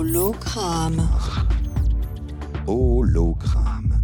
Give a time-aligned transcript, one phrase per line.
[0.00, 1.06] Hologramme.
[2.66, 4.00] Hologramme.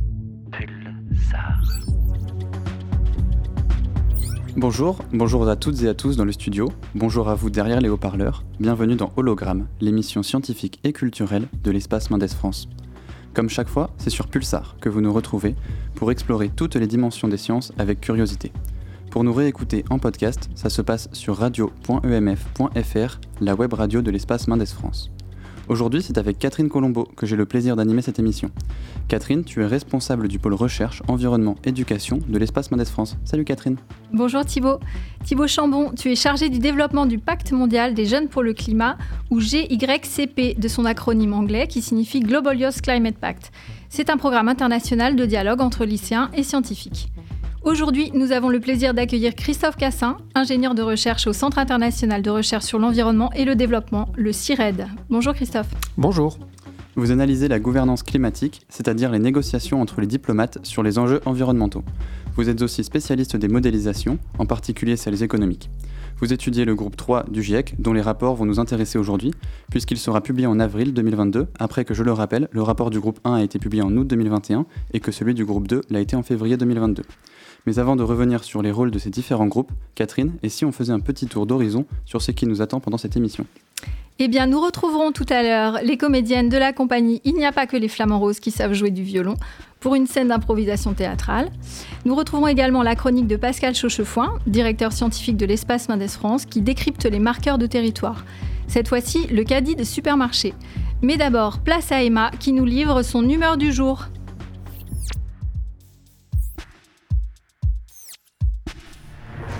[4.58, 7.88] Bonjour, bonjour à toutes et à tous dans le studio, bonjour à vous derrière les
[7.88, 12.68] haut-parleurs, bienvenue dans Hologramme, l'émission scientifique et culturelle de l'espace Mendes France.
[13.32, 15.54] Comme chaque fois, c'est sur Pulsar que vous nous retrouvez
[15.94, 18.52] pour explorer toutes les dimensions des sciences avec curiosité.
[19.10, 24.46] Pour nous réécouter en podcast, ça se passe sur radio.emf.fr, la web radio de l'espace
[24.46, 25.10] Mendes France.
[25.68, 28.50] Aujourd'hui, c'est avec Catherine Colombo que j'ai le plaisir d'animer cette émission.
[29.08, 33.16] Catherine, tu es responsable du pôle recherche, environnement, éducation de l'espace Mendes France.
[33.24, 33.76] Salut Catherine.
[34.12, 34.78] Bonjour Thibaut.
[35.24, 38.96] Thibaut Chambon, tu es chargé du développement du Pacte mondial des jeunes pour le climat,
[39.30, 43.50] ou GYCP de son acronyme anglais qui signifie Global Youth Climate Pact.
[43.88, 47.08] C'est un programme international de dialogue entre lycéens et scientifiques.
[47.66, 52.30] Aujourd'hui, nous avons le plaisir d'accueillir Christophe Cassin, ingénieur de recherche au Centre international de
[52.30, 54.86] recherche sur l'environnement et le développement, le CIRED.
[55.10, 55.66] Bonjour Christophe.
[55.98, 56.38] Bonjour.
[56.94, 61.82] Vous analysez la gouvernance climatique, c'est-à-dire les négociations entre les diplomates sur les enjeux environnementaux.
[62.36, 65.68] Vous êtes aussi spécialiste des modélisations, en particulier celles économiques.
[66.20, 69.32] Vous étudiez le groupe 3 du GIEC, dont les rapports vont nous intéresser aujourd'hui,
[69.70, 73.18] puisqu'il sera publié en avril 2022, après que, je le rappelle, le rapport du groupe
[73.24, 76.14] 1 a été publié en août 2021 et que celui du groupe 2 l'a été
[76.14, 77.02] en février 2022.
[77.66, 80.72] Mais avant de revenir sur les rôles de ces différents groupes, Catherine, et si on
[80.72, 83.46] faisait un petit tour d'horizon sur ce qui nous attend pendant cette émission
[84.18, 87.52] eh bien, nous retrouverons tout à l'heure les comédiennes de la compagnie Il n'y a
[87.52, 89.34] pas que les flamants roses qui savent jouer du violon
[89.78, 91.50] pour une scène d'improvisation théâtrale.
[92.06, 96.62] Nous retrouverons également la chronique de Pascal Chauchefoin, directeur scientifique de l'Espace Mendes France, qui
[96.62, 98.24] décrypte les marqueurs de territoire.
[98.68, 100.54] Cette fois-ci, le caddie de supermarché.
[101.02, 104.08] Mais d'abord, place à Emma qui nous livre son humeur du jour.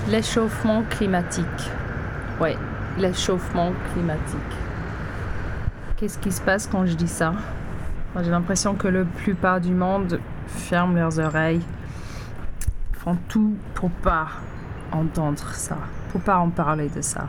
[0.09, 1.45] L'échauffement climatique.
[2.41, 2.51] Oui,
[2.97, 4.39] l'échauffement climatique.
[5.97, 7.35] Qu'est-ce qui se passe quand je dis ça?
[8.23, 11.61] J'ai l'impression que la plupart du monde ferme leurs oreilles,
[12.93, 14.29] font tout pour pas
[14.93, 15.77] entendre ça,
[16.13, 17.27] pour pas en parler de ça.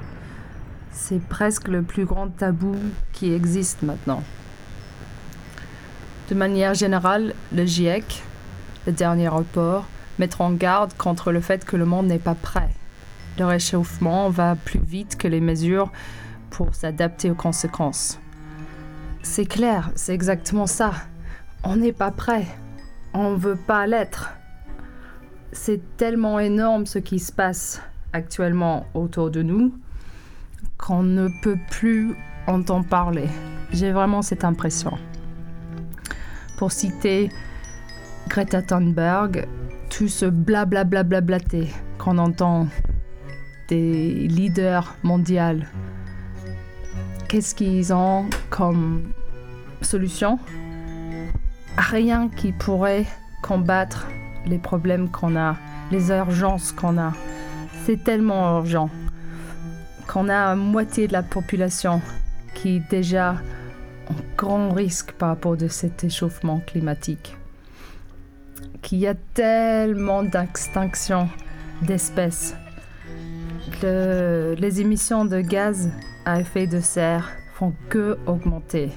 [0.91, 2.75] C'est presque le plus grand tabou
[3.11, 4.21] qui existe maintenant.
[6.29, 8.21] De manière générale, le GIEC,
[8.85, 9.85] le dernier rapport,
[10.19, 12.69] mettre en garde contre le fait que le monde n'est pas prêt.
[13.37, 15.91] Le réchauffement va plus vite que les mesures
[16.49, 18.19] pour s'adapter aux conséquences.
[19.21, 20.93] C'est clair, c'est exactement ça.
[21.63, 22.45] On n'est pas prêt.
[23.13, 24.33] On ne veut pas l'être.
[25.51, 27.81] C'est tellement énorme ce qui se passe
[28.13, 29.73] actuellement autour de nous
[30.77, 32.15] qu'on ne peut plus
[32.47, 33.27] entendre parler.
[33.71, 34.97] J'ai vraiment cette impression.
[36.57, 37.29] Pour citer
[38.29, 39.47] Greta Thunberg,
[39.89, 41.03] tout ce blablabla
[41.97, 42.67] qu'on entend
[43.67, 45.63] des leaders mondiaux.
[47.27, 49.11] Qu'est-ce qu'ils ont comme
[49.81, 50.39] solution?
[51.77, 53.05] Rien qui pourrait
[53.41, 54.07] combattre
[54.45, 55.57] les problèmes qu'on a,
[55.91, 57.13] les urgences qu'on a.
[57.85, 58.89] C'est tellement urgent
[60.07, 62.01] qu'on a moitié de la population
[62.53, 63.35] qui est déjà
[64.09, 67.37] en grand risque par rapport à cet échauffement climatique
[68.87, 71.27] qu'il y a tellement d'extinction
[71.81, 72.55] d'espèces.
[73.83, 75.91] les émissions de gaz
[76.23, 78.91] à effet de serre font que augmenter.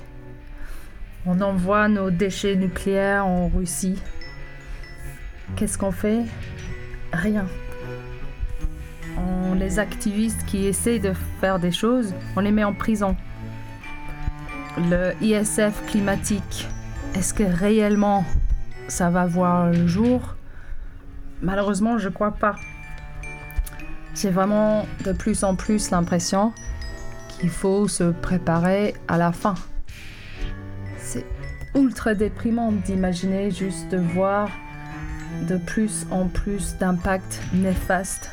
[1.27, 4.01] On envoie nos déchets nucléaires en Russie.
[5.57, 6.21] Qu'est-ce qu'on fait?
[7.13, 7.47] Rien.
[9.59, 13.17] Les activistes qui essaient de faire des choses, on les met en prison.
[14.79, 16.69] Le ISF climatique,
[17.17, 18.25] est-ce que réellement
[18.91, 20.37] ça va voir le jour
[21.43, 22.57] Malheureusement, je crois pas.
[24.15, 26.53] J'ai vraiment de plus en plus l'impression
[27.29, 29.55] qu'il faut se préparer à la fin.
[30.99, 31.25] C'est
[31.75, 34.51] ultra déprimant d'imaginer juste de voir
[35.49, 38.31] de plus en plus d'impacts néfastes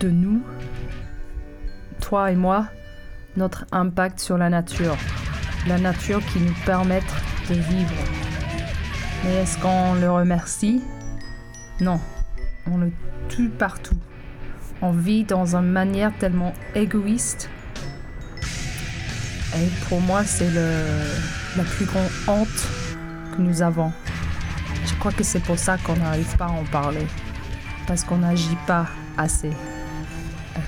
[0.00, 0.42] de nous,
[2.00, 2.68] toi et moi,
[3.36, 4.96] notre impact sur la nature,
[5.66, 7.02] la nature qui nous permet
[7.50, 8.27] de vivre.
[9.24, 10.82] Mais est-ce qu'on le remercie?
[11.80, 12.00] Non.
[12.70, 12.92] On le
[13.28, 13.96] tue partout.
[14.80, 17.50] On vit dans une manière tellement égoïste.
[19.56, 22.68] Et pour moi, c'est la plus grande honte
[23.34, 23.92] que nous avons.
[24.86, 27.06] Je crois que c'est pour ça qu'on n'arrive pas à en parler.
[27.86, 28.86] Parce qu'on n'agit pas
[29.16, 29.50] assez.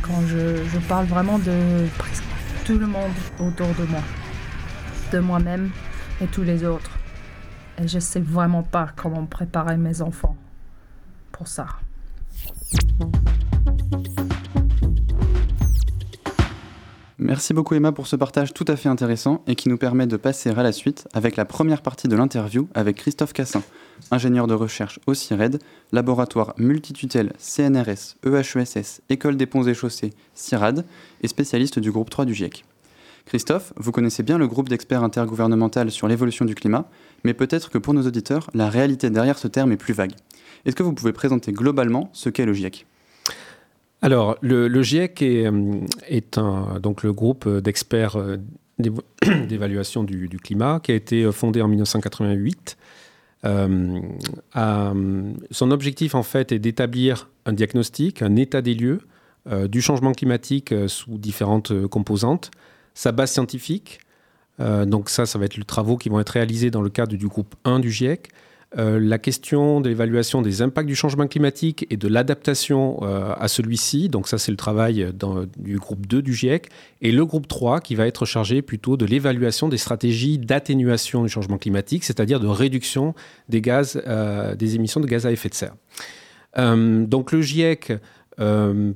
[0.02, 2.25] Quand je, je parle vraiment de presque
[2.64, 4.00] tout le monde autour de moi.
[5.12, 5.70] De moi-même
[6.20, 7.00] et tous les autres.
[7.82, 10.36] Et je sais vraiment pas comment préparer mes enfants
[11.32, 11.66] pour ça.
[17.18, 20.16] Merci beaucoup Emma pour ce partage tout à fait intéressant et qui nous permet de
[20.16, 23.62] passer à la suite avec la première partie de l'interview avec Christophe Cassin,
[24.10, 25.58] ingénieur de recherche au CIRED,
[25.92, 30.84] laboratoire multitutelle CNRS, EHESS, École des ponts et chaussées, CIRAD
[31.22, 32.64] et spécialiste du groupe 3 du GIEC.
[33.26, 36.88] Christophe, vous connaissez bien le groupe d'experts intergouvernemental sur l'évolution du climat,
[37.25, 40.12] mais peut-être que pour nos auditeurs, la réalité derrière ce terme est plus vague.
[40.64, 42.87] Est-ce que vous pouvez présenter globalement ce qu'est le GIEC
[44.02, 45.46] alors, le, GIEC est,
[46.38, 48.38] euh, donc le groupe d'experts euh,
[49.49, 52.78] d'évaluation du, climat qui a été euh, fondé en 1988.
[55.50, 59.00] son objectif, en fait, est d'établir un diagnostic, un état des lieux
[59.69, 62.50] du changement climatique sous différentes composantes,
[62.93, 64.00] sa base scientifique.
[64.60, 67.26] Donc ça, ça va être les travaux qui vont être réalisés dans le cadre du
[67.26, 68.30] groupe 1 du GIEC.
[68.78, 73.48] Euh, la question de l'évaluation des impacts du changement climatique et de l'adaptation euh, à
[73.48, 74.08] celui-ci.
[74.08, 75.12] Donc ça, c'est le travail
[75.58, 76.68] du groupe 2 du GIEC.
[77.02, 81.28] Et le groupe 3 qui va être chargé plutôt de l'évaluation des stratégies d'atténuation du
[81.28, 83.14] changement climatique, c'est-à-dire de réduction
[83.48, 85.74] des, gaz, euh, des émissions de gaz à effet de serre.
[86.56, 87.92] donc le GIEC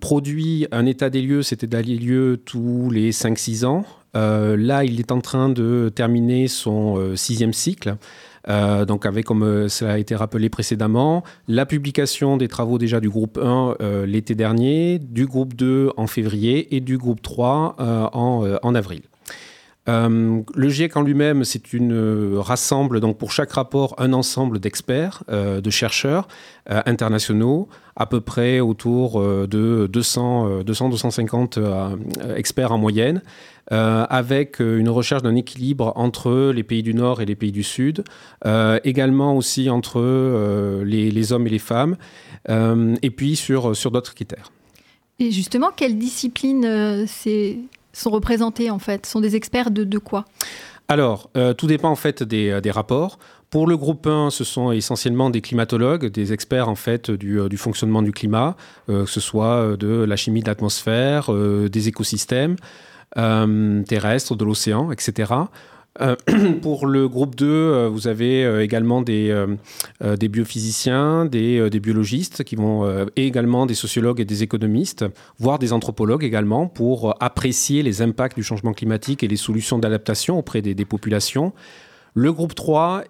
[0.00, 3.84] produit un état des lieux, c'était état des lieux tous les 5-6 ans.
[4.14, 7.96] Là, il est en train de terminer son sixième cycle.
[8.48, 13.00] Euh, donc avec, comme euh, cela a été rappelé précédemment, la publication des travaux déjà
[13.00, 17.76] du groupe 1 euh, l'été dernier, du groupe 2 en février et du groupe 3
[17.78, 19.02] en, en, avril.
[19.86, 25.70] Le GIEC en lui-même, c'est une rassemble donc pour chaque rapport un ensemble d'experts, de
[25.70, 26.26] chercheurs
[26.66, 31.58] internationaux, à peu près autour de 200, 200-250
[32.36, 33.20] experts en moyenne,
[33.72, 37.52] euh, avec euh, une recherche d'un équilibre entre les pays du Nord et les pays
[37.52, 38.04] du Sud,
[38.44, 41.96] euh, également aussi entre les, hommes et les femmes,
[42.46, 44.52] et puis sur, d'autres critères.
[45.18, 47.06] Et justement, quelles disciplines
[47.94, 50.24] sont représentées en fait Sont des experts de, quoi?
[50.88, 53.18] Alors, tout dépend en fait des, des, rapports.
[53.48, 57.56] Pour le groupe 1, ce sont essentiellement des climatologues, des experts en fait du, du
[57.56, 58.56] fonctionnement du climat,
[58.86, 62.56] que ce soit de la chimie de l'atmosphère, des écosystèmes.
[63.16, 65.32] Euh, terrestre, de l'océan, etc.
[66.00, 66.16] Euh,
[66.62, 69.32] pour le groupe 2, euh, vous avez également des,
[70.28, 75.04] biophysiciens, des, biologistes qui vont, et également des sociologues et des économistes,
[75.38, 80.38] voire des anthropologues également, pour apprécier les impacts du changement climatique et les solutions d'adaptation
[80.38, 81.52] auprès des, populations.
[82.16, 83.04] Le groupe 3,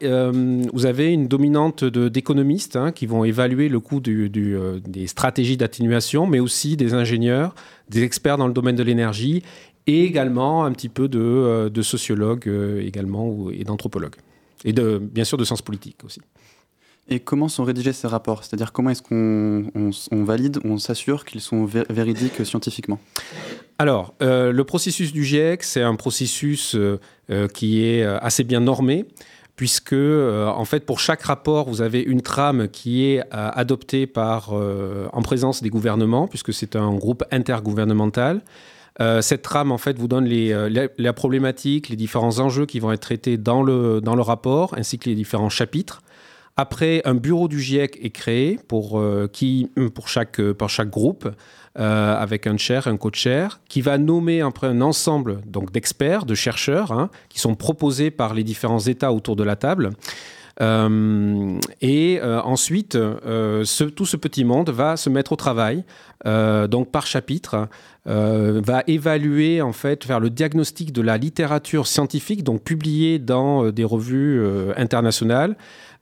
[0.72, 6.40] vous avez une dominante d'économistes hein, qui vont évaluer le coût des stratégies d'atténuation, mais
[6.40, 7.54] aussi des ingénieurs,
[7.90, 9.42] des experts dans le domaine de l'énergie
[9.86, 14.16] et également un petit peu de, euh, de sociologues euh, également et d'anthropologues.
[14.64, 16.20] Et de, bien sûr de sciences politiques aussi.
[17.10, 18.44] Et comment sont rédigés ces rapports?
[18.44, 22.98] C'est-à-dire comment est-ce qu'on on, valide, on s'assure qu'ils sont véridiques scientifiquement?
[23.78, 26.74] Alors, euh, le processus du GIEC, c'est un processus
[27.52, 29.04] qui est assez bien normé,
[29.54, 35.22] puisque en fait pour chaque rapport, vous avez une trame qui est adoptée par, en
[35.22, 38.40] présence des gouvernements, puisque c'est un groupe intergouvernemental.
[39.00, 42.92] Euh, cette trame, en fait, vous donne euh, la, problématique, les différents enjeux qui vont
[42.92, 46.02] être traités dans le, rapport, ainsi que les différents chapitres.
[46.56, 49.28] Après, un bureau du GIEC est créé pour, euh,
[50.06, 50.40] chaque,
[50.90, 51.28] groupe,
[51.74, 55.40] avec un chair, un co-chair, qui va nommer après un ensemble
[55.72, 59.90] d'experts, de chercheurs, hein, qui sont proposés par les différents États autour de la table.
[60.60, 63.64] Euh, et euh, ensuite, euh,
[63.96, 65.84] tout ce petit monde va se mettre au travail,
[66.24, 67.68] donc par chapitre,
[68.06, 73.84] va évaluer, en fait, faire le diagnostic de la littérature scientifique, donc publiée dans des
[73.84, 74.42] revues
[74.76, 75.56] internationales,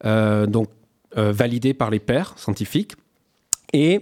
[0.04, 0.68] donc
[1.16, 2.92] validée par les pairs scientifiques.
[3.72, 4.00] Et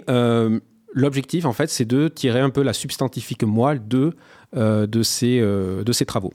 [0.92, 4.14] l'objectif, en fait, c'est de tirer un peu la substantifique moelle de,
[4.54, 6.34] de, ces, de ces travaux.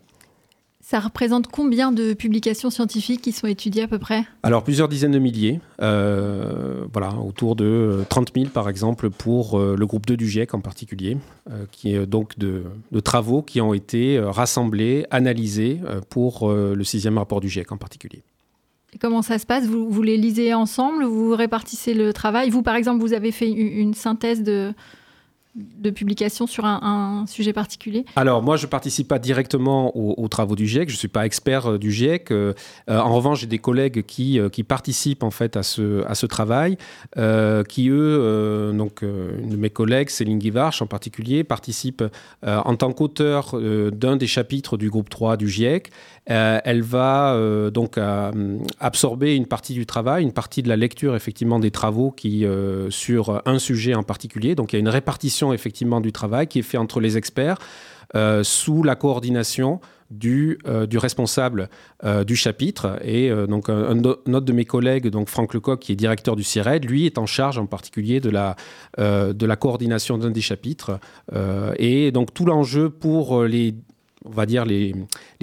[0.88, 4.24] Ça représente combien de publications scientifiques qui sont étudiées à peu près?
[4.44, 9.76] Alors plusieurs dizaines de milliers, euh, voilà, autour de 30 000 par exemple pour euh,
[9.76, 11.18] le groupe 2 du GIEC en particulier,
[11.50, 12.66] euh, qui est donc de,
[13.04, 18.22] travaux qui ont été rassemblés, analysés pour le sixième rapport du GIEC en particulier.
[18.94, 19.66] Et comment ça se passe?
[19.66, 21.04] Vous, vous les lisez ensemble?
[21.04, 22.52] Vous répartissez le travail?
[22.52, 24.72] Vous par exemple, vous avez fait une synthèse de,
[25.56, 30.68] de publication sur un, sujet particulier Alors moi je participe pas directement aux, travaux du
[30.68, 32.32] GIEC, je suis pas expert euh, du GIEC.
[32.32, 32.54] Euh,
[32.90, 36.26] euh, en revanche j'ai des collègues qui, qui participent en fait à ce, à ce
[36.26, 36.78] travail,
[37.70, 42.04] qui eux, donc une de mes collègues, Céline Guivarch en particulier, participe
[42.46, 43.56] en tant qu'auteur
[43.92, 45.92] d'un des chapitres du groupe 3 du GIEC.
[46.26, 47.38] elle va
[47.72, 47.98] donc
[48.80, 52.46] absorber une partie du travail, une partie de la lecture effectivement des travaux qui
[52.90, 54.56] sur un sujet en particulier.
[54.56, 57.58] Donc il y a une répartition effectivement du travail qui est fait entre les experts
[58.44, 61.68] sous la coordination du, du responsable
[62.26, 62.98] du chapitre.
[63.04, 66.86] Et donc, un, autre de mes collègues, donc Franck Lecoq, qui est directeur du CIRED,
[66.86, 68.56] lui est en charge en particulier de la,
[68.98, 71.00] de la coordination d'un des chapitres.
[71.78, 73.76] et donc, tout l'enjeu pour les
[74.26, 74.94] on va dire, les,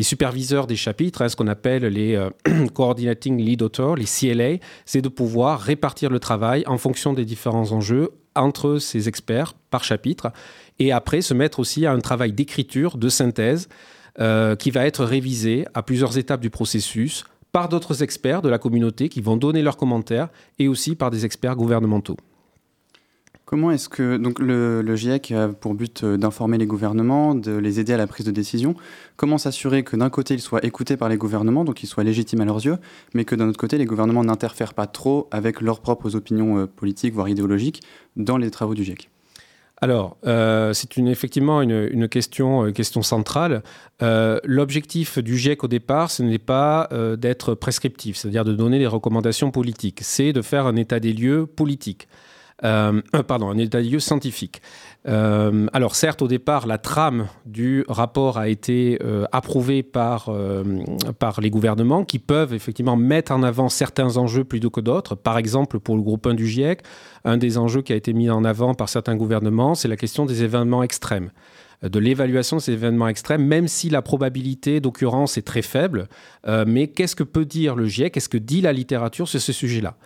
[0.01, 2.31] superviseurs des chapitres, hein, ce qu'on appelle les euh,
[2.75, 7.73] Coordinating Lead Authors, les CLA, c'est de pouvoir répartir le travail en fonction des différents
[7.73, 10.33] enjeux entre ces experts par chapitre,
[10.79, 13.69] et après se mettre aussi à un travail d'écriture, de synthèse,
[14.21, 18.59] euh, qui va être révisé à plusieurs étapes du processus par d'autres experts de la
[18.59, 22.17] communauté qui vont donner leurs commentaires, et aussi par des experts gouvernementaux.
[23.53, 27.81] Comment est-ce que donc le, GIEC a pour but euh, d'informer les gouvernements, de les
[27.81, 28.75] aider à la prise de décision
[29.19, 32.41] Comment s'assurer que d'un côté, ils soient écoutés par les gouvernements, donc qu'ils soient légitimes
[32.41, 32.79] à leurs yeux,
[33.13, 36.67] mais que d'un autre côté, les gouvernements n'interfèrent pas trop avec leurs propres opinions euh,
[36.67, 37.83] politiques, voire idéologiques,
[38.17, 39.11] dans les travaux du GIEC?
[39.83, 43.63] Alors, euh, c'est effectivement une, question, question centrale.
[44.01, 49.51] L'objectif du GIEC au départ, ce n'est pas d'être prescriptif, c'est-à-dire de donner des recommandations
[49.51, 52.09] politiques, c'est de faire un état des lieux politique.
[52.65, 54.63] Euh, euh, pardon, un état des lieux scientifique.
[55.09, 58.99] Euh, alors certes, au départ, la trame du rapport a été
[59.33, 60.31] approuvée par,
[61.19, 65.15] par les gouvernements qui peuvent effectivement mettre en avant certains enjeux plutôt que d'autres.
[65.15, 66.83] Par exemple, pour le groupe 1 du GIEC,
[67.25, 70.27] un des enjeux qui a été mis en avant par certains gouvernements, c'est la question
[70.27, 71.31] des événements extrêmes
[71.83, 76.09] de l'évaluation de ces événements extrêmes, même si la probabilité d'occurrence est très faible.
[76.47, 79.97] mais qu'est-ce que peut dire le GIEC Qu'est-ce que dit la littérature sur ce sujet-là?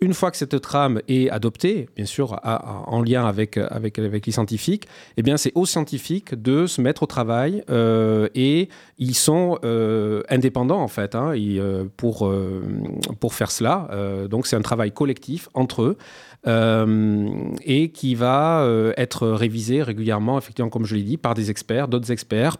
[0.00, 4.86] Une fois que cette trame est adoptée, bien sûr en lien avec, avec, les scientifiques,
[5.16, 10.22] eh bien c'est aux scientifiques de se mettre au travail euh, et ils sont euh,
[10.30, 13.88] indépendants en fait hein, euh, pour faire cela.
[14.28, 15.98] donc c'est un travail collectif entre eux.
[16.46, 18.66] Et qui va
[18.96, 22.56] être révisé régulièrement, effectivement, comme je l'ai dit, par des experts, d'autres experts,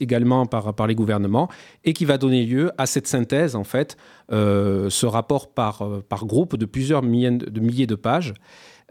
[0.00, 1.48] également par, les gouvernements,
[1.84, 3.96] et qui va donner lieu à cette synthèse, en fait,
[4.32, 7.30] euh, ce rapport par, euh, groupe de plusieurs milliers
[7.86, 8.34] de, pages,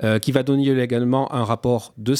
[0.04, 2.16] euh, qui va donner également un rapport de,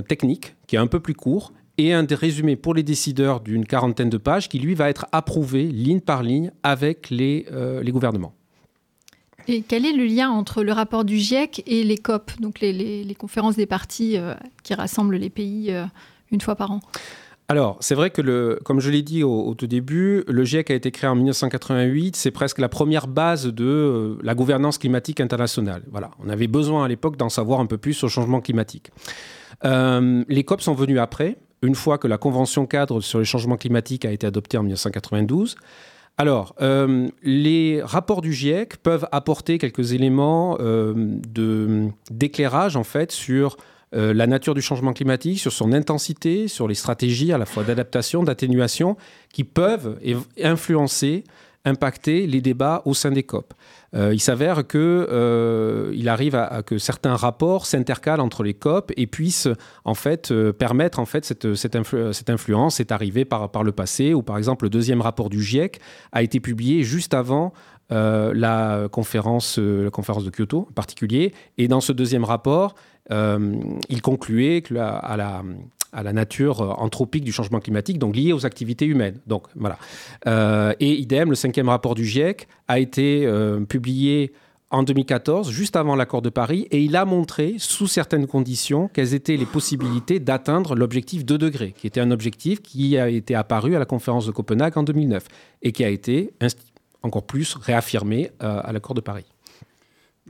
[0.00, 4.10] technique qui est un peu plus court et un résumé pour les décideurs d'une quarantaine
[4.10, 7.46] de pages qui, lui, va être approuvé ligne par ligne avec les
[7.88, 8.34] gouvernements.
[9.48, 13.16] Et quel est le lien entre le rapport du GIEC et les COP, donc les,
[13.18, 14.16] conférences des partis
[14.62, 15.72] qui rassemblent les pays
[16.32, 16.80] une fois par an?
[17.48, 20.90] Alors, c'est vrai que, comme je l'ai dit au, tout début, le GIEC a été
[20.90, 22.16] créé en 1988.
[22.16, 25.82] C'est presque la première base de euh, la gouvernance climatique internationale.
[25.92, 28.90] Voilà, on avait besoin à l'époque d'en savoir un peu plus sur le changement climatique.
[29.64, 33.56] Euh, les COP sont venus après, une fois que la Convention cadre sur les changements
[33.56, 35.54] climatiques a été adoptée en 1992.
[36.18, 40.56] Alors, euh, les rapports du GIEC peuvent apporter quelques éléments
[42.10, 43.56] d'éclairage en fait sur
[43.94, 47.62] euh, la nature du changement climatique, sur son intensité, sur les stratégies à la fois
[47.62, 48.96] d'adaptation, d'atténuation,
[49.32, 49.98] qui peuvent
[50.42, 51.22] influencer,
[51.66, 53.52] impacter les débats au sein des COP.
[53.94, 58.92] Euh, il s'avère que euh, il arrive à, que certains rapports s'intercalent entre les COP
[58.96, 59.48] et puissent
[59.84, 61.76] en fait permettre en fait cette, cette,
[62.30, 64.14] influence cette arrivée par, par le passé.
[64.14, 65.80] Ou par exemple, le deuxième rapport du GIEC
[66.12, 67.52] a été publié juste avant
[67.90, 71.34] la, conférence, la conférence de Kyoto en particulier.
[71.58, 72.74] Et dans ce deuxième rapport,
[73.12, 73.54] euh,
[73.88, 75.42] il concluait que à, la,
[75.92, 79.18] à la nature anthropique du changement climatique, donc lié aux activités humaines.
[79.26, 79.78] Donc voilà.
[80.26, 84.32] Euh, et idem, le cinquième rapport du GIEC a été euh, publié
[84.70, 89.14] en 2014, juste avant l'accord de Paris, et il a montré, sous certaines conditions, quelles
[89.14, 93.76] étaient les possibilités d'atteindre l'objectif 2 degrés, qui était un objectif qui a été apparu
[93.76, 95.24] à la conférence de Copenhague en 2009
[95.62, 96.32] et qui a été
[97.02, 99.24] encore plus réaffirmé à l'accord de Paris.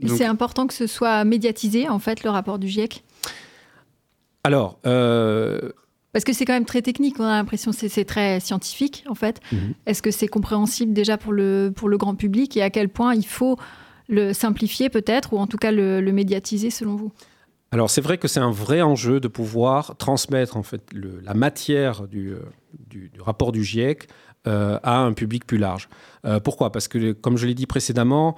[0.05, 3.03] C'est important que ce soit médiatisé, en fait, le rapport du GIEC
[4.43, 4.79] Alors.
[4.85, 5.71] Euh,
[6.13, 9.15] Parce que c'est quand même très technique, on a l'impression que c'est très scientifique, en
[9.15, 9.39] fait.
[9.51, 9.73] Mhm.
[9.85, 13.13] Est-ce que c'est compréhensible déjà pour le, pour le grand public et à quel point
[13.13, 13.57] il faut
[14.07, 17.11] le simplifier peut-être, ou en tout cas le, médiatiser selon vous?
[17.71, 22.07] Alors c'est vrai que c'est un vrai enjeu de pouvoir transmettre en fait la matière
[22.07, 22.39] du, euh,
[22.87, 24.07] du, rapport du GIEC
[24.47, 25.89] euh, à un public plus large.
[26.45, 26.71] pourquoi?
[26.71, 28.37] Parce que comme je l'ai dit précédemment,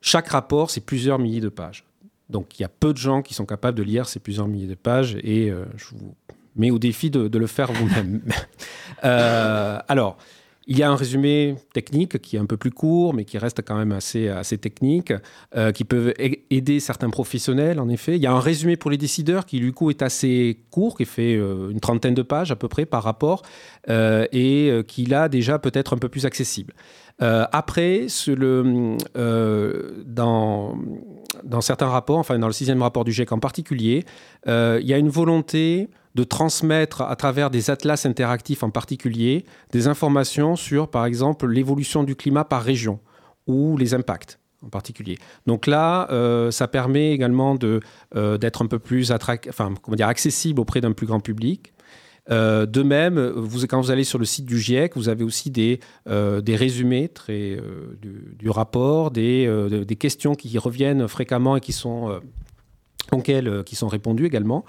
[0.00, 1.84] chaque rapport, c'est plusieurs milliers de pages.
[2.30, 4.66] Donc il y a peu de gens qui sont capables de lire ces plusieurs milliers
[4.66, 6.14] de pages et euh, je vous
[6.56, 8.22] mets au défi de, le faire vous-même.
[9.02, 10.18] Euh, alors,
[10.66, 13.62] il y a un résumé technique qui est un peu plus court, mais qui reste
[13.66, 15.12] quand même assez, assez technique,
[15.56, 18.16] euh, qui peut aider certains professionnels, en effet.
[18.16, 21.06] Il y a un résumé pour les décideurs qui, du coup, est assez court, qui
[21.06, 23.42] fait euh, une trentaine de pages à peu près par rapport,
[23.88, 26.74] euh, et qui, là, déjà, peut être un peu plus accessible.
[27.18, 28.06] après,
[30.06, 30.78] dans,
[31.44, 34.04] dans certains rapports, enfin dans le sixième rapport du GIEC en particulier,
[34.46, 35.88] il y a une volonté
[36.20, 42.04] de transmettre à travers des atlas interactifs en particulier des informations sur, par exemple, l'évolution
[42.04, 43.00] du climat par région
[43.46, 45.16] ou les impacts en particulier.
[45.46, 50.60] Donc là, euh, ça permet également euh, d'être un peu plus enfin, comment dire, accessible
[50.60, 51.72] auprès d'un plus grand public.
[52.30, 55.50] Euh, de même, vous, quand vous allez sur le site du GIEC, vous avez aussi
[55.50, 57.56] des, des résumés très,
[58.02, 59.48] du, rapport, des,
[59.86, 62.20] des, questions qui reviennent fréquemment et qui sont
[63.12, 64.64] auxquelles euh, qui sont répondus également.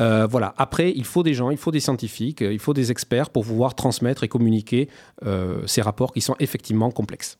[0.00, 0.54] Euh, voilà.
[0.56, 3.74] Après, il faut des gens, il faut des scientifiques, il faut des experts pour pouvoir
[3.74, 4.88] transmettre et communiquer
[5.24, 7.38] euh, ces rapports qui sont effectivement complexes.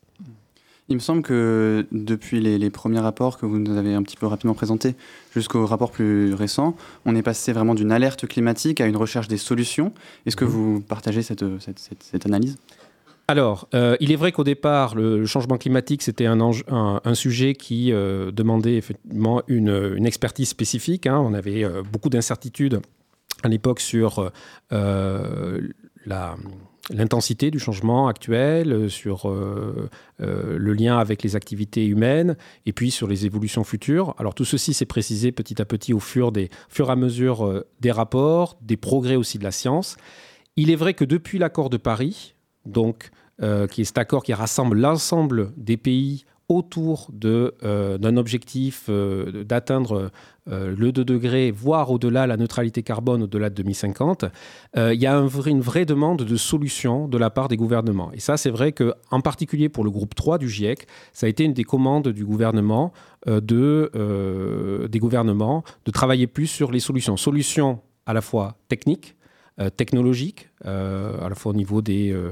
[0.87, 4.27] Il me semble que depuis les, premiers rapports que vous nous avez un petit peu
[4.27, 4.93] rapidement présentés
[5.33, 9.37] jusqu'au rapport plus récent, on est passé vraiment d'une alerte climatique à une recherche des
[9.37, 9.93] solutions.
[10.27, 10.47] Est-ce que mmh.
[10.47, 12.57] vous partagez cette, cette analyse?
[13.27, 18.31] Alors, euh, il est vrai qu'au départ, le, changement climatique, c'était un, sujet qui euh,
[18.31, 21.07] demandait effectivement une, expertise spécifique.
[21.07, 21.17] Hein.
[21.19, 22.81] On avait euh, beaucoup d'incertitudes
[23.43, 24.31] à l'époque sur
[26.91, 29.29] l'intensité du changement actuel, sur
[30.19, 34.15] le lien avec les activités humaines et puis sur les évolutions futures.
[34.17, 37.63] Alors tout ceci s'est précisé petit à petit au fur, des, fur et à mesure
[37.81, 39.97] des rapports, des progrès aussi de la science.
[40.55, 42.34] Il est vrai que depuis l'accord de Paris,
[42.65, 48.85] donc, euh, qui est cet accord qui rassemble l'ensemble des pays autour euh, d'un objectif
[48.87, 50.09] euh, d'atteindre
[50.47, 54.25] le 2 degrés, voire au-delà la neutralité carbone au-delà de 2050,
[54.75, 58.11] il y a une vraie demande de solutions de la part des gouvernements.
[58.13, 61.45] Et ça, c'est vrai qu'en particulier pour le groupe 3 du GIEC, ça a été
[61.45, 62.93] une des commandes du gouvernement
[63.25, 67.17] de, des gouvernements de travailler plus sur les solutions.
[67.17, 69.14] Solutions à la fois techniques,
[69.75, 72.31] technologiques, euh, à la fois au niveau des, euh,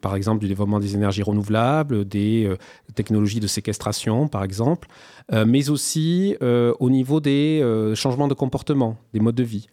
[0.00, 2.50] par exemple, du développement des énergies renouvelables, des
[2.94, 4.88] technologies de séquestration, par exemple,
[5.32, 9.66] mais aussi au niveau des changements de comportement, des modes de vie.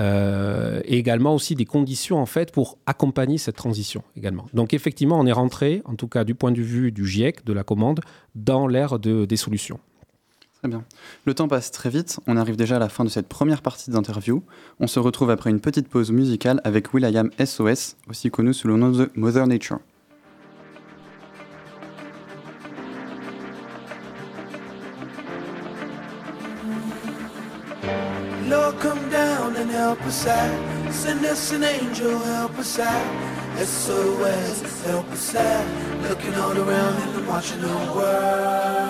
[0.00, 4.46] et également aussi des conditions en fait pour accompagner cette transition également.
[4.54, 7.52] Donc effectivement, on est rentré, en tout cas du point de vue du GIEC, de
[7.52, 8.00] la commande,
[8.34, 9.80] dans l'ère de, des solutions.
[10.60, 10.84] Très bien.
[11.24, 13.92] Le temps passe très vite, on arrive déjà à la fin de cette première partie
[13.92, 14.42] d'interview.
[14.80, 18.76] On se retrouve après une petite pause musicale avec Will.i.am SOS, aussi connu sous le
[18.76, 19.78] nom de Mother Nature.
[36.02, 36.62] Looking all the
[37.94, 38.87] world.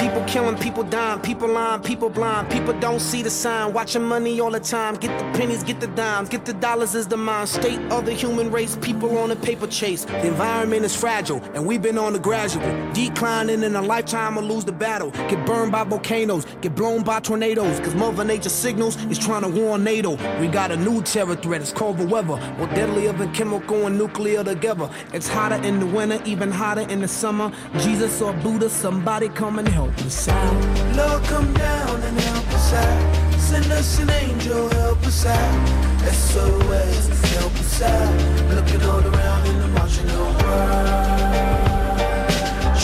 [0.00, 2.50] People killing, people dying, people lying, people blind.
[2.50, 4.94] People don't see the sign, watching money all the time.
[4.94, 8.12] Get the pennies, get the dimes, get the dollars is the mind state of the
[8.14, 8.78] human race.
[8.80, 10.06] People on a paper chase.
[10.06, 12.62] The environment is fragile, and we've been on the gradual
[12.94, 15.10] declining in a lifetime or lose the battle.
[15.28, 17.78] Get burned by volcanoes, get blown by tornadoes.
[17.80, 20.12] Cause Mother Nature signals is trying to warn NATO.
[20.40, 22.38] We got a new terror threat, it's called the weather.
[22.56, 24.88] More deadlier than chemical and nuclear together.
[25.12, 27.52] It's hotter in the winter, even hotter in the summer.
[27.80, 30.96] Jesus or Buddha, somebody come and help help us out.
[30.96, 33.40] Lord, come down and help us out.
[33.40, 35.68] Send us an angel, help us out.
[36.12, 38.54] SOS, help us out.
[38.54, 41.10] Looking all around in the marginal world.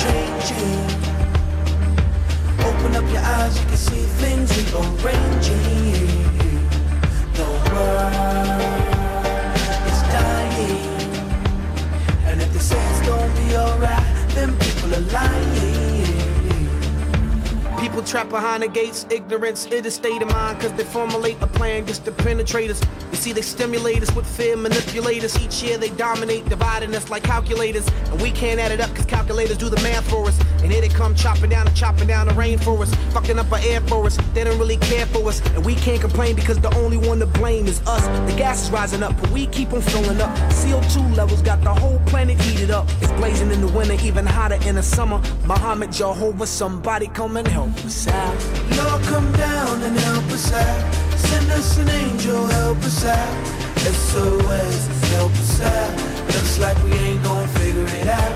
[0.02, 0.86] Changing.
[2.68, 6.08] Open up your eyes, you can see things rearranging.
[7.38, 8.12] The world
[9.90, 10.86] is dying.
[12.26, 15.75] And if they say it's gonna be alright, then people are lying.
[17.86, 21.86] People trapped behind the gates, ignorance is state of mind, cause they formulate a plan
[21.86, 22.80] just to penetrate us.
[23.16, 25.42] You see, they stimulate us with fear, manipulate us.
[25.42, 27.88] Each year they dominate, dividing us like calculators.
[28.10, 30.38] And we can't add it up, cause calculators do the math for us.
[30.62, 33.80] And here they come chopping down and chopping down the rainforest, fucking up our air
[33.80, 34.18] for us.
[34.34, 37.26] They don't really care for us, and we can't complain because the only one to
[37.26, 38.06] blame is us.
[38.30, 40.36] The gas is rising up, but we keep on filling up.
[40.50, 42.86] CO2 levels got the whole planet heated up.
[43.00, 45.22] It's blazing in the winter, even hotter in the summer.
[45.46, 48.34] Muhammad, Jehovah, somebody come and help us out.
[48.76, 51.05] Lord, come down and help us out.
[51.16, 53.46] Send us an angel, help us out.
[53.78, 55.92] SOS, help us out.
[56.34, 58.34] Looks like we ain't gonna figure it out.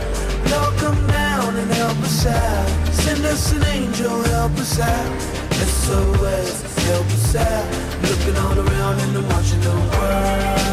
[0.50, 2.68] Lord, come down and help us out.
[2.92, 5.20] Send us an angel, help us out.
[5.52, 7.66] SOS, help us out.
[8.08, 10.70] Looking all around and watching the world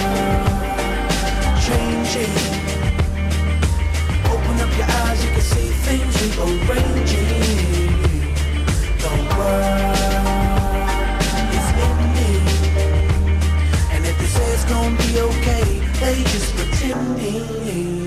[1.67, 2.31] changing.
[4.31, 6.67] Open up your eyes, you can see things rearranging.
[6.69, 7.47] ranging.
[9.01, 10.06] The world.
[14.87, 18.06] Gonna be okay, they just pretending.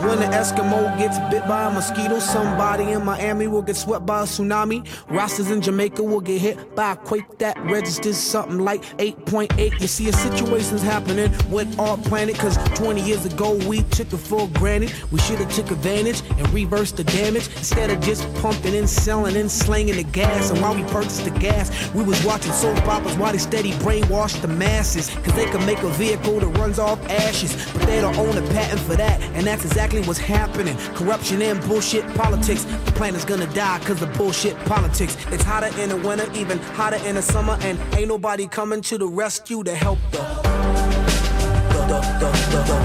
[0.00, 4.20] When an Eskimo gets bit by a mosquito, somebody in Miami will get swept by
[4.20, 4.84] a tsunami.
[5.08, 9.80] Rostas in Jamaica will get hit by a quake that registers something like 8.8.
[9.80, 14.18] You see, a situation's happening with our planet, cause 20 years ago we took it
[14.18, 14.94] for granted.
[15.10, 19.36] We should have took advantage and reversed the damage instead of just pumping and selling
[19.36, 20.50] and slanging the gas.
[20.50, 24.40] And while we purchased the gas, we was watching soap operas while they steady brainwash
[24.42, 28.16] the masses, cause they can make a vehicle that runs off ashes, but they don't
[28.16, 30.76] own a patent for that, and that's exactly what's happening.
[30.94, 32.64] Corruption and bullshit politics.
[32.64, 35.16] The planet's gonna die cause of bullshit politics.
[35.30, 38.98] It's hotter in the winter, even hotter in the summer, and ain't nobody coming to
[38.98, 40.18] the rescue to help the.
[40.18, 42.78] the, the, the, the, the.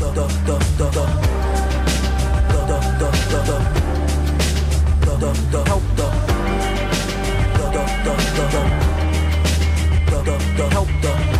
[0.00, 1.22] The, the, the, the, the.
[5.64, 6.08] Help the.
[7.54, 7.68] The,
[10.22, 10.88] the, the, help.
[11.02, 11.31] The,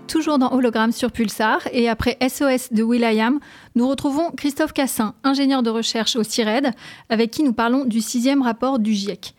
[0.00, 3.40] toujours dans Hologramme sur Pulsar et après SOS de Will.i.am,
[3.74, 6.70] nous retrouvons Christophe Cassin, ingénieur de recherche au CIRED,
[7.08, 9.34] avec qui nous parlons du sixième rapport du GIEC.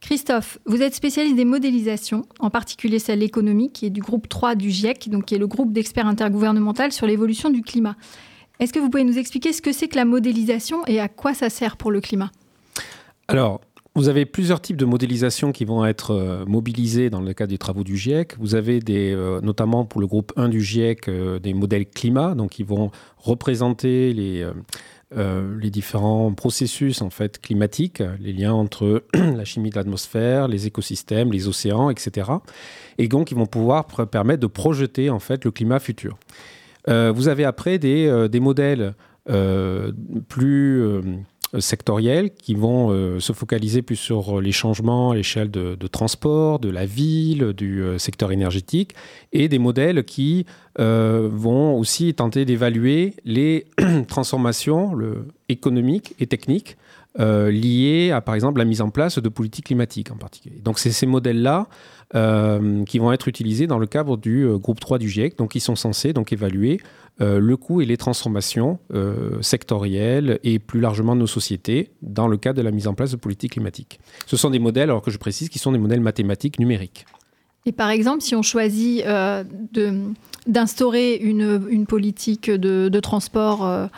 [0.00, 4.70] Christophe, vous êtes spécialiste des modélisations, en particulier celle économique, est du groupe 3 du
[4.70, 7.96] GIEC, donc qui est le groupe d'experts intergouvernemental sur l'évolution du climat.
[8.60, 11.34] Est-ce que vous pouvez nous expliquer ce que c'est que la modélisation et à quoi
[11.34, 12.30] ça sert pour le climat?
[13.28, 13.60] Alors,
[13.96, 17.58] vous avez plusieurs types de modélisation qui vont être euh, mobilisés dans le cadre des
[17.58, 18.36] travaux du GIEC.
[18.38, 22.34] Vous avez des, euh, notamment pour le groupe 1 du GIEC euh, des modèles climat,
[22.34, 24.46] donc qui vont représenter les,
[25.12, 31.32] les différents processus en fait climatiques, les liens entre la chimie de l'atmosphère, les écosystèmes,
[31.32, 32.30] les océans, etc.
[32.98, 36.18] Et donc, ils vont pouvoir permettre de projeter en fait le climat futur.
[36.86, 38.94] Vous avez après des, des modèles
[40.28, 41.02] plus
[41.56, 46.58] euh, sectoriels qui vont euh, se focaliser plus sur les changements à l'échelle de, transport,
[46.58, 48.94] de la ville, du euh, secteur énergétique,
[49.32, 50.46] et des modèles qui
[50.78, 53.66] vont aussi tenter d'évaluer les
[54.08, 54.92] transformations
[55.48, 56.76] économiques et techniques
[57.18, 60.60] liées à, par exemple, la mise en place de politiques climatiques en particulier.
[60.62, 61.66] Donc, c'est ces modèles-là
[62.12, 65.38] qui vont être utilisés dans le cadre du groupe 3 du GIEC.
[65.38, 66.78] Donc, ils sont censés donc, évaluer
[67.22, 72.28] euh, le coût et les transformations euh, sectorielles et plus largement de nos sociétés dans
[72.28, 74.00] le cadre de la mise en place de politiques climatiques.
[74.26, 77.06] Ce sont des modèles, alors que je précise, qui sont des modèles mathématiques numériques.
[77.64, 79.44] Et par exemple, si on choisit euh,
[80.46, 83.88] d'instaurer une, une politique de, de transport,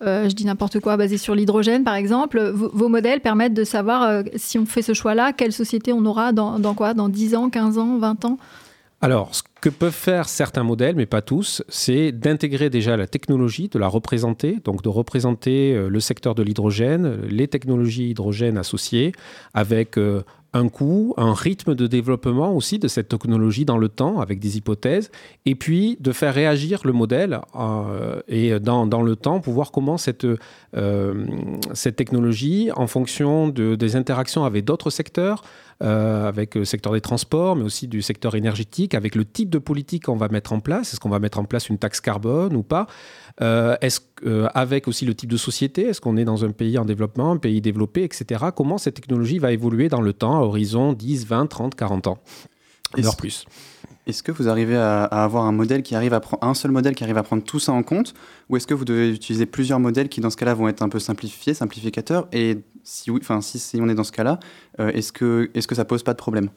[0.00, 4.56] je dis n'importe quoi, basée sur l'hydrogène par exemple, vos, modèles permettent de savoir si
[4.56, 6.94] on fait ce choix-là, quelle société on aura dans, dans quoi?
[6.94, 8.38] Dans 10 ans, 15 ans, 20 ans?
[9.00, 13.68] Alors, ce que peuvent faire certains modèles, mais pas tous, c'est d'intégrer déjà la technologie,
[13.68, 19.12] de la représenter, donc de représenter euh, le secteur de l'hydrogène, les technologies hydrogène associées,
[19.54, 24.18] avec euh, un coût, un rythme de développement aussi de cette technologie dans le temps,
[24.20, 25.12] avec des hypothèses,
[25.46, 30.26] et puis de faire réagir le modèle euh, dans, le temps pour voir comment cette,
[31.74, 35.44] cette technologie, en fonction de- des interactions avec d'autres secteurs,
[35.82, 39.58] euh, avec le secteur des transports, mais aussi du secteur énergétique, avec le type de
[39.58, 40.92] politique qu'on va mettre en place.
[40.92, 42.86] Est-ce qu'on va mettre en place une taxe carbone ou pas
[43.40, 46.76] Euh, Est-ce euh, avec aussi le type de société Est-ce qu'on est dans un pays
[46.78, 48.46] en développement, un pays développé, etc.
[48.56, 52.18] Comment cette technologie va évoluer dans le temps, à horizon 10, 20, 30, 40 ans
[52.96, 53.44] Et plus?
[54.08, 57.72] Est-ce que vous arrivez à, avoir un seul modèle qui arrive à prendre tout ça
[57.72, 58.14] en compte,
[58.48, 60.88] ou est-ce que vous devez utiliser plusieurs modèles qui dans ce cas-là vont être un
[60.88, 64.40] peu simplifiés, simplificateurs Et si on est dans ce cas-là,
[64.80, 66.48] euh, est-ce que est-ce ça pose pas de problème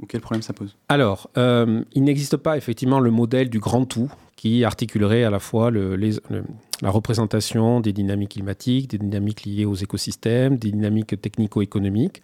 [0.00, 0.76] Ou quel problème ça pose?
[0.88, 5.38] Alors, euh, il n'existe pas effectivement le modèle du grand tout qui articulerait à la
[5.38, 12.20] fois la représentation des dynamiques climatiques, des dynamiques liées aux écosystèmes, des dynamiques technico-économiques.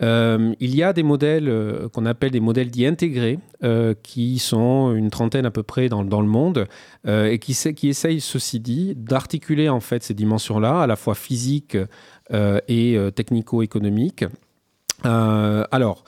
[0.00, 4.38] Euh, il y a des modèles euh, qu'on appelle des modèles dits intégrés, euh, qui
[4.38, 6.66] sont une trentaine à peu près dans, le monde,
[7.06, 11.76] et qui, qui essayent, ceci dit, d'articuler en fait ces dimensions-là, à la fois physiques
[12.68, 14.24] et technico-économiques.
[15.02, 16.04] Alors,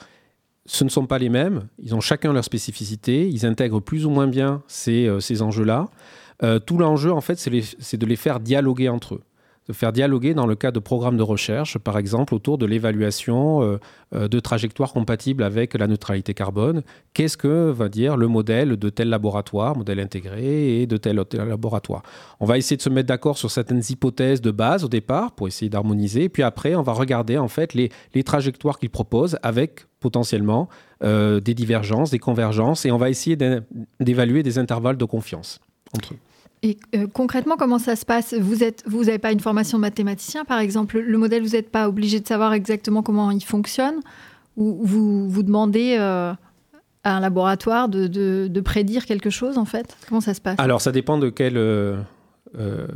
[0.65, 4.09] ce ne sont pas les mêmes, ils ont chacun leur spécificité, ils intègrent plus ou
[4.09, 5.89] moins bien ces, ces enjeux-là.
[6.65, 9.23] Tout l'enjeu, en fait, c'est de les faire dialoguer entre eux.
[9.73, 13.79] Faire dialoguer dans le cadre de programmes de recherche, par exemple, autour de l'évaluation euh,
[14.13, 16.83] euh, de trajectoires compatibles avec la neutralité carbone.
[17.13, 21.37] Qu'est-ce que va dire le modèle de tel laboratoire, modèle intégré, et de tel autre
[21.37, 22.03] laboratoire?
[22.39, 25.47] On va essayer de se mettre d'accord sur certaines hypothèses de base au départ pour
[25.47, 26.29] essayer d'harmoniser.
[26.29, 30.67] Puis après, on va regarder en fait les, les trajectoires qu'ils proposent avec potentiellement
[31.03, 33.37] euh, des divergences, des convergences, et on va essayer
[33.99, 35.59] d'évaluer des intervalles de confiance
[35.95, 36.17] entre eux.
[36.63, 38.35] Et euh, concrètement, comment ça se passe?
[38.35, 40.99] Vous êtes, vous n'avez pas une formation de mathématicien, par exemple.
[40.99, 43.95] Le modèle, vous n'êtes pas obligé de savoir exactement comment il fonctionne,
[44.57, 46.33] ou vous vous demandez euh,
[47.03, 49.97] à un laboratoire de, de- prédire quelque chose, en fait?
[50.07, 50.59] Comment ça se passe?
[50.59, 51.97] Alors, ça dépend de quelle, euh,
[52.57, 52.87] euh,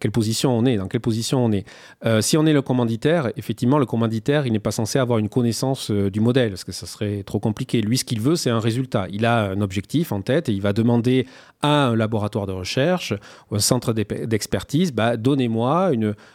[0.00, 1.64] quelle position on est, dans quelle position on est.
[2.04, 5.28] Euh, si on est le commanditaire, effectivement, le commanditaire, il n'est pas censé avoir une
[5.28, 7.80] connaissance euh, du modèle, parce que ça serait trop compliqué.
[7.80, 9.06] Lui, ce qu'il veut, c'est un résultat.
[9.10, 11.26] Il a un objectif en tête et il va demander
[11.62, 13.14] à un laboratoire de recherche
[13.50, 15.92] ou un centre d'expertise, bah, donnez-moi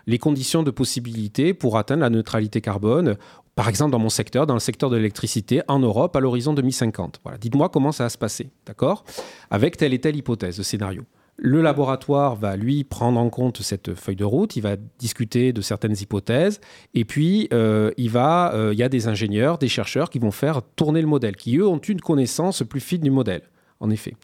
[0.07, 3.17] les conditions de possibilité pour atteindre la neutralité carbone
[3.55, 7.19] par exemple, dans mon secteur, dans le secteur de l'électricité, en Europe, à l'horizon 2050.
[7.23, 7.37] Voilà.
[7.37, 9.03] Dites-moi comment ça va se passer, d'accord?
[9.49, 11.03] Avec telle et telle hypothèse de scénario.
[11.37, 15.61] Le laboratoire va, lui, prendre en compte cette feuille de route, il va discuter de
[15.61, 16.61] certaines hypothèses,
[16.93, 21.01] et puis euh, euh, il y a des ingénieurs, des chercheurs qui vont faire tourner
[21.01, 23.41] le modèle, qui, eux, ont une connaissance plus fine du modèle,
[23.79, 24.15] en effet,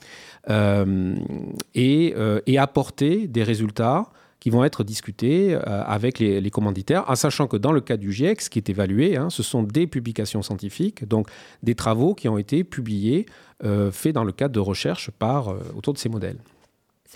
[0.50, 1.16] Euh,
[1.76, 2.14] et,
[2.58, 7.82] apporter des résultats qui vont être discutés avec les, commanditaires, en sachant que dans le
[7.82, 11.28] cas du GIEC, ce qui est évalué, hein, ce sont des publications scientifiques, donc
[11.64, 13.26] des travaux qui ont été publiés,
[13.92, 16.38] faits dans le cadre de recherche par, euh, autour de ces modèles.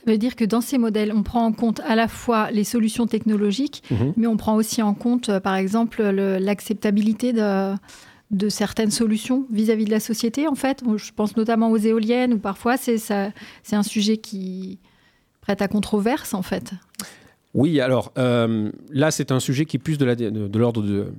[0.06, 2.64] Ça veut dire que dans ces modèles, on prend en compte à la fois les
[2.64, 4.14] solutions technologiques, Mhm.
[4.18, 7.76] mais on prend aussi en compte, euh, par exemple, le- l'acceptabilité de,
[8.32, 10.82] de certaines solutions vis-à-vis de la société, en fait.
[10.96, 14.80] Je pense notamment aux éoliennes, où parfois c'est un sujet qui
[15.42, 16.72] prête à controverse, en fait.
[17.54, 21.12] Oui, alors euh, là, c'est un sujet qui est plus de l'ordre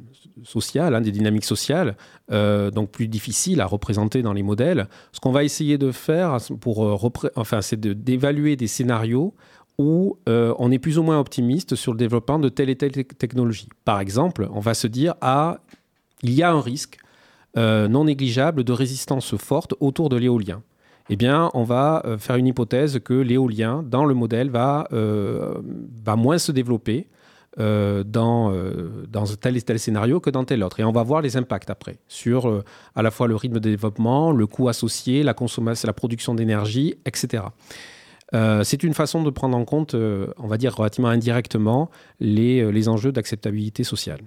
[0.44, 1.96] social, hein, des dynamiques sociales,
[2.30, 4.88] euh, donc plus difficile à représenter dans les modèles.
[5.12, 9.34] Ce qu'on va essayer de faire, pour, euh, enfin, c'est d'évaluer des scénarios
[9.78, 13.00] où on est plus ou moins optimiste sur le développement de telle et telle te-
[13.00, 13.68] technologie.
[13.84, 15.60] Par exemple, on va se dire ah,
[16.22, 16.98] il y a un risque
[17.56, 20.62] non négligeable de résistance forte autour de l'éolien
[21.08, 25.54] eh bien, on va euh, faire une hypothèse que l'éolien, dans le modèle, va, euh,
[26.04, 27.08] va moins se développer
[27.58, 28.52] euh, dans,
[29.08, 30.80] dans tel et tel scénario que dans tel autre.
[30.80, 32.62] Et on va voir les impacts après sur
[32.94, 36.94] à la fois le rythme de développement, le coût associé, la consommation, la production d'énergie,
[37.04, 37.44] etc.
[38.62, 43.12] C'est une façon de prendre en compte, on va dire relativement indirectement, les, les enjeux
[43.12, 44.20] d'acceptabilité sociale.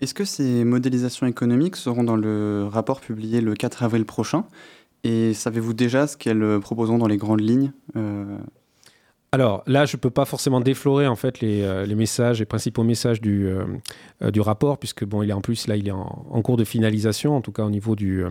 [0.00, 4.44] Est-ce que ces modélisations économiques seront dans le rapport publié le 4 avril prochain?
[5.04, 8.36] Et savez-vous déjà ce qu'elles euh, proposeront dans les grandes lignes euh,
[9.32, 12.82] Alors là, je ne peux pas forcément déflorer en fait les, euh, messages, les principaux
[12.82, 13.48] messages du,
[14.20, 17.34] du rapport, puisque bon, il est en plus là, il est en, cours de finalisation,
[17.34, 18.24] en tout cas au niveau du,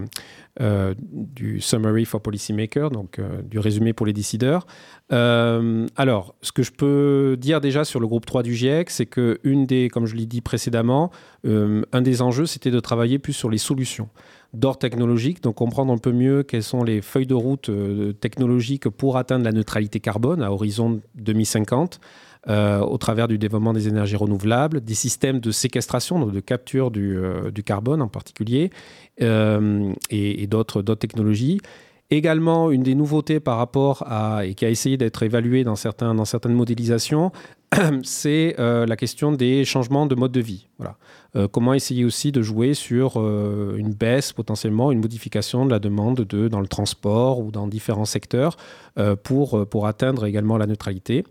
[1.02, 4.68] du summary for policymakers, donc du résumé pour les décideurs.
[5.10, 9.40] Alors, ce que je peux dire déjà sur le groupe 3 du GIEC, c'est que
[9.44, 11.12] une des, comme je l'ai dit précédemment,
[11.46, 14.10] un des enjeux, c'était de travailler plus sur les solutions
[14.54, 18.90] d'ordre technologique, donc comprendre un peu mieux quelles sont les feuilles de route euh, technologiques
[18.90, 22.00] pour atteindre la neutralité carbone à horizon 2050.
[22.48, 26.90] euh, au travers du développement des énergies renouvelables, des systèmes de séquestration, donc de capture
[26.90, 28.70] du, euh, carbone en particulier,
[29.20, 31.60] et, d'autres technologies.
[32.10, 36.26] Également, une des nouveautés par rapport à, et qui a essayé d'être évaluée dans, dans
[36.26, 37.34] certaines modélisations,
[38.04, 40.70] c'est la question des changements de mode de vie.
[40.78, 40.96] Voilà.
[41.36, 45.80] Euh, comment essayer aussi de jouer sur euh, une baisse, potentiellement une modification de la
[45.80, 48.58] demande de, dans le transport ou dans différents secteurs
[48.98, 51.24] euh, pour, pour atteindre également la neutralité.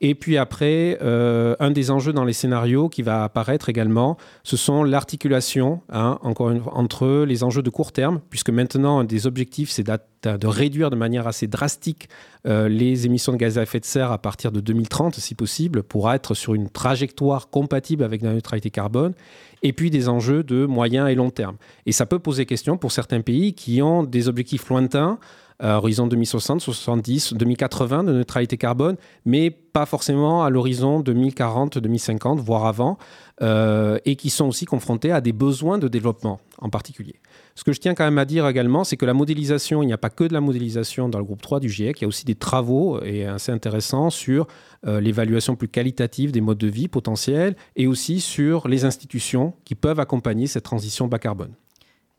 [0.00, 4.84] Et puis après, un des enjeux dans les scénarios qui va apparaître également, ce sont
[4.84, 9.70] l'articulation, hein, encore une entre les enjeux de court terme, puisque maintenant, un des objectifs,
[9.70, 12.08] c'est de réduire de manière assez drastique
[12.44, 16.10] les émissions de gaz à effet de serre à partir de 2030, si possible, pour
[16.12, 19.14] être sur une trajectoire compatible avec la neutralité carbone,
[19.62, 21.56] et puis des enjeux de moyen et long terme.
[21.86, 25.18] Et ça peut poser question pour certains pays qui ont des objectifs lointains,
[25.62, 32.40] à horizon 2060, 70, 2080 de neutralité carbone, mais pas forcément à l'horizon 2040, 2050,
[32.40, 32.98] voire avant,
[33.42, 37.14] euh, et qui sont aussi confrontés à des besoins de développement en particulier.
[37.54, 39.92] Ce que je tiens quand même à dire également, c'est que la modélisation, il n'y
[39.92, 42.08] a pas que de la modélisation dans le groupe 3 du GIEC, il y a
[42.08, 44.46] aussi des travaux, assez intéressants, sur
[44.86, 49.74] euh, l'évaluation plus qualitative des modes de vie potentiels, et aussi sur les institutions qui
[49.74, 51.52] peuvent accompagner cette transition bas carbone.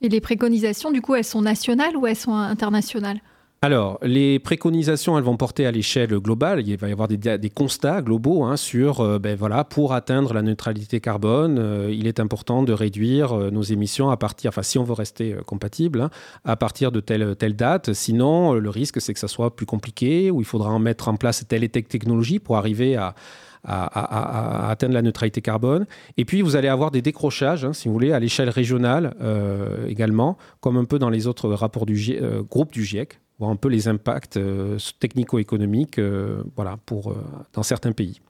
[0.01, 3.19] Et les préconisations, du coup, elles sont nationales ou elles sont internationales?
[3.63, 6.67] Alors, les préconisations, elles vont porter à l'échelle globale.
[6.67, 10.41] Il va y avoir des, constats globaux hein, sur, euh, ben voilà, pour atteindre la
[10.41, 14.77] neutralité carbone, euh, il est important de réduire euh, nos émissions à partir, enfin, si
[14.77, 16.09] on veut rester compatible, hein,
[16.43, 17.93] à partir de telle, telle date.
[17.93, 21.15] Sinon, le risque, c'est que ça soit plus compliqué, ou il faudra en mettre en
[21.15, 23.15] place telle et telle technologie pour arriver à,
[23.63, 25.85] à, atteindre la neutralité carbone.
[26.17, 29.87] Et puis, vous allez avoir des décrochages, hein, si vous voulez, à l'échelle régionale euh,
[29.87, 33.51] également, comme un peu dans les autres rapports du GIE, euh, groupes du GIEC, voir
[33.51, 37.15] un peu les impacts euh, technico-économiques euh, voilà, pour,
[37.53, 38.21] dans certains pays.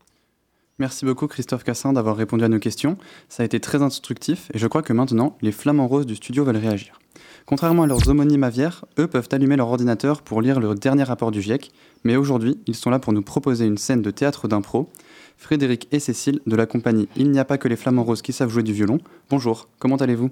[0.80, 2.98] Merci beaucoup Christophe Cassin d'avoir répondu à nos questions.
[3.30, 6.44] Ça a été très instructif et je crois que maintenant, les flamants roses du studio
[6.44, 7.00] veulent réagir.
[7.46, 11.30] Contrairement à leurs homonymes aviaires, eux peuvent allumer leur ordinateur pour lire le dernier rapport
[11.30, 11.72] du GIEC,
[12.04, 14.90] mais aujourd'hui, ils sont là pour nous proposer une scène de théâtre d'impro.
[15.38, 18.34] Frédéric et Cécile de la compagnie Il n'y a pas que les flamants roses qui
[18.34, 19.00] savent jouer du violon.
[19.30, 20.30] Bonjour, comment allez-vous?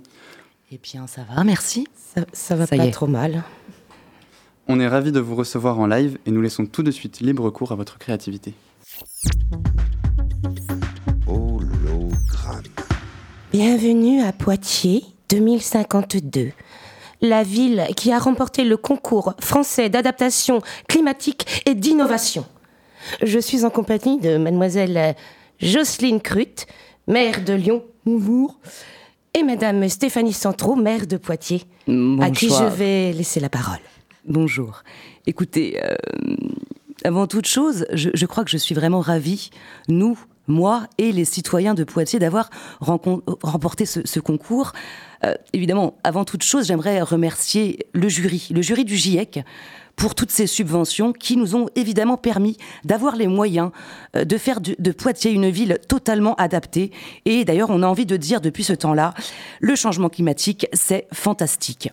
[0.72, 1.88] Eh bien, ça va, merci.
[2.16, 3.44] Ça, ça va Ça pas trop mal.
[4.68, 7.50] On est ravis de vous recevoir en live et nous laissons tout de suite libre
[7.50, 8.54] cours à votre créativité.
[11.28, 12.64] Hologramme.
[13.52, 16.52] Bienvenue à Poitiers 2052.
[17.22, 22.46] La ville qui a remporté le concours français d'adaptation climatique et d'innovation.
[23.22, 25.16] Je suis en compagnie de mademoiselle
[25.60, 26.66] Jocelyne Crut,
[27.08, 27.84] maire de Lyon.
[28.06, 28.58] Bonjour.
[29.34, 31.64] Et madame Stéphanie Centraux, maire de Poitiers,
[32.20, 33.80] à qui je vais laisser la parole.
[34.26, 34.84] Bonjour.
[35.26, 35.96] Écoutez, euh,
[37.04, 39.50] avant toute chose, je, je crois que je suis vraiment ravie,
[39.88, 44.74] nous, moi et les citoyens de Poitiers, d'avoir remporté ce, ce concours.
[45.24, 49.42] Euh, évidemment, avant toute chose, j'aimerais remercier le jury, le jury du GIEC,
[49.96, 53.72] pour toutes ces subventions qui nous ont évidemment permis d'avoir les moyens
[54.16, 56.92] euh, de faire de Poitiers une ville totalement adaptée.
[57.26, 59.14] Et d'ailleurs, on a envie de dire depuis ce temps-là,
[59.60, 61.90] le changement climatique, c'est fantastique.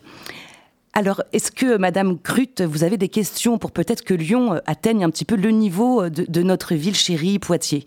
[0.95, 5.05] Alors, est-ce que, Madame Crut, vous avez des questions pour peut-être que Lyon euh, atteigne
[5.05, 7.85] un petit peu le niveau de notre ville chérie, Poitiers?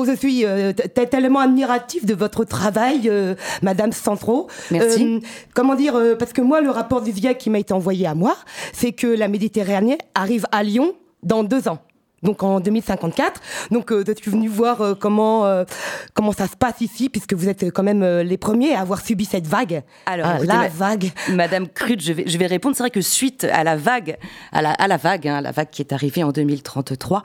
[0.00, 4.46] Oh, je suis euh, tellement admiratif de votre travail, euh, Madame Centraux.
[4.70, 5.04] Merci.
[5.04, 8.06] Euh, comment dire euh, Parce que moi, le rapport du GIEC qui m'a été envoyé
[8.06, 8.36] à moi,
[8.72, 10.92] c'est que la Méditerranée arrive à Lyon
[11.24, 11.80] dans deux ans.
[12.22, 13.40] Donc en 2054.
[13.70, 15.64] Donc euh, je suis venu voir euh, comment euh,
[16.14, 19.00] comment ça se passe ici, puisque vous êtes quand même euh, les premiers à avoir
[19.04, 19.82] subi cette vague.
[20.06, 21.12] Alors, Ah, écoutez, la ma- vague.
[21.30, 22.74] Madame Crut, je vais, je vais répondre.
[22.76, 24.16] C'est vrai que suite à la vague,
[24.52, 27.22] à la, à la vague, hein, la vague qui est arrivée en 2033,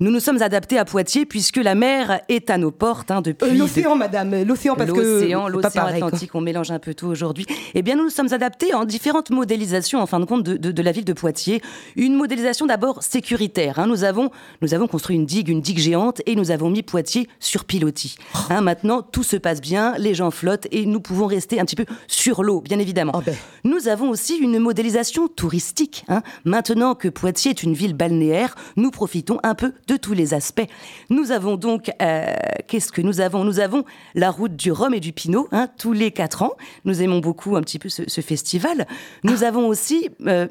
[0.00, 3.48] nous nous sommes adaptés à Poitiers puisque la mer est à nos portes hein, depuis.
[3.48, 5.90] Euh, l'océan, Madame, euh, l'océan parce que L'océan, pas l'océan quoi.
[5.92, 7.46] Atlantique, on mélange un peu tout aujourd'hui.
[7.74, 10.72] Eh bien, nous nous sommes adaptés en différentes modélisations, en fin de compte, de, de-
[10.72, 11.62] de la ville de Poitiers.
[11.94, 13.78] Une modélisation d'abord sécuritaire.
[13.78, 13.86] hein.
[13.86, 17.28] Nous avons, nous avons construit une digue, une digue géante, et nous avons mis Poitiers
[17.40, 18.16] sur pilotis.
[18.50, 21.76] Hein, maintenant, tout se passe bien, les gens flottent, et nous pouvons rester un petit
[21.76, 23.12] peu sur l'eau, bien évidemment.
[23.14, 23.34] Ah ben.
[23.64, 26.04] Nous avons aussi une modélisation touristique.
[26.08, 26.22] hein.
[26.44, 30.66] Maintenant que Poitiers est une ville balnéaire, nous profitons un peu de tous les aspects.
[31.10, 32.34] Nous avons donc, euh,
[32.68, 33.44] qu'est-ce que nous avons?
[33.44, 36.52] Nous avons la route du Rhum et du Pinot, hein, tous les quatre ans.
[36.84, 38.86] Nous aimons beaucoup un petit peu ce, ce festival.
[39.24, 40.08] Nous avons aussi...
[40.26, 40.46] euh,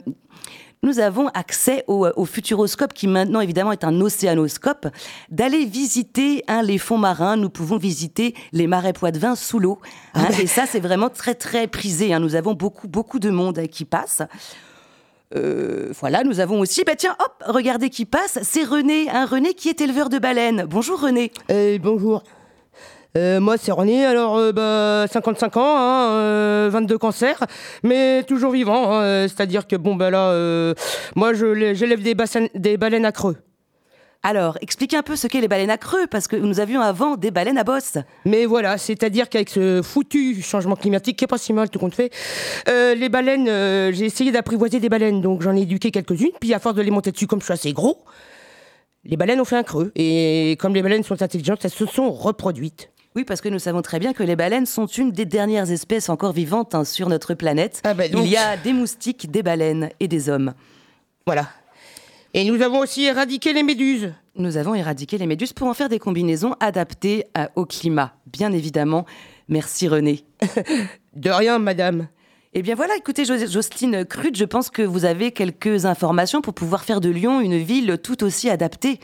[0.83, 4.87] nous avons accès au, au Futuroscope, qui maintenant évidemment est un océanoscope,
[5.29, 7.37] d'aller visiter hein, les fonds marins.
[7.37, 9.79] Nous pouvons visiter les marais poitevins sous l'eau.
[10.15, 12.13] hein, et ça, c'est vraiment très très prisé.
[12.13, 12.19] hein.
[12.19, 14.21] Nous avons beaucoup beaucoup de monde euh, qui passe.
[15.35, 19.53] Euh, voilà, nous avons aussi, bah tiens, hop, regardez qui passe, c'est René, un René
[19.53, 20.65] qui est éleveur de baleines.
[20.67, 21.31] Bonjour René.
[21.47, 22.21] Eh, bonjour.
[23.17, 27.43] Euh, moi, c'est René, alors euh, bah, 55 ans, hein, euh, 22 cancers,
[27.83, 28.93] mais toujours vivant.
[28.93, 30.73] hein, euh, C'est-à-dire que, bon, bah là, euh,
[31.15, 32.15] moi, j'élève des,
[32.55, 33.35] des baleines à creux.
[34.23, 37.15] Alors, expliquez un peu ce qu'est les baleines à creux, parce que nous avions avant
[37.17, 37.97] des baleines à bosse.
[38.23, 41.95] Mais voilà, c'est-à-dire qu'avec ce foutu changement climatique, qui est pas si mal tout compte
[41.95, 42.11] fait,
[42.69, 46.53] euh, les baleines, euh, j'ai essayé d'apprivoiser des baleines, donc j'en ai éduqué quelques-unes, puis
[46.53, 48.05] à force de les monter dessus, comme je suis assez gros,
[49.03, 49.91] les baleines ont fait un creux.
[49.95, 52.91] Et comme les baleines sont intelligentes, elles se sont reproduites.
[53.15, 56.07] Oui, parce que nous savons très bien que les baleines sont une des dernières espèces
[56.09, 57.81] encore vivantes hein, sur notre planète.
[57.83, 58.23] Ah bah donc.
[58.25, 60.53] Il y a des moustiques, des baleines et des hommes.
[61.25, 61.49] Voilà.
[62.33, 64.13] Et nous avons aussi éradiqué les méduses.
[64.37, 68.53] Nous avons éradiqué les méduses pour en faire des combinaisons adaptées à- au climat, bien
[68.53, 69.05] évidemment.
[69.49, 70.23] Merci René.
[71.15, 72.07] De rien, madame.
[72.53, 76.53] Eh bien voilà, écoutez Jo- Jocelyne Crude, je pense que vous avez quelques informations pour
[76.53, 78.99] pouvoir faire de Lyon une ville tout aussi adaptée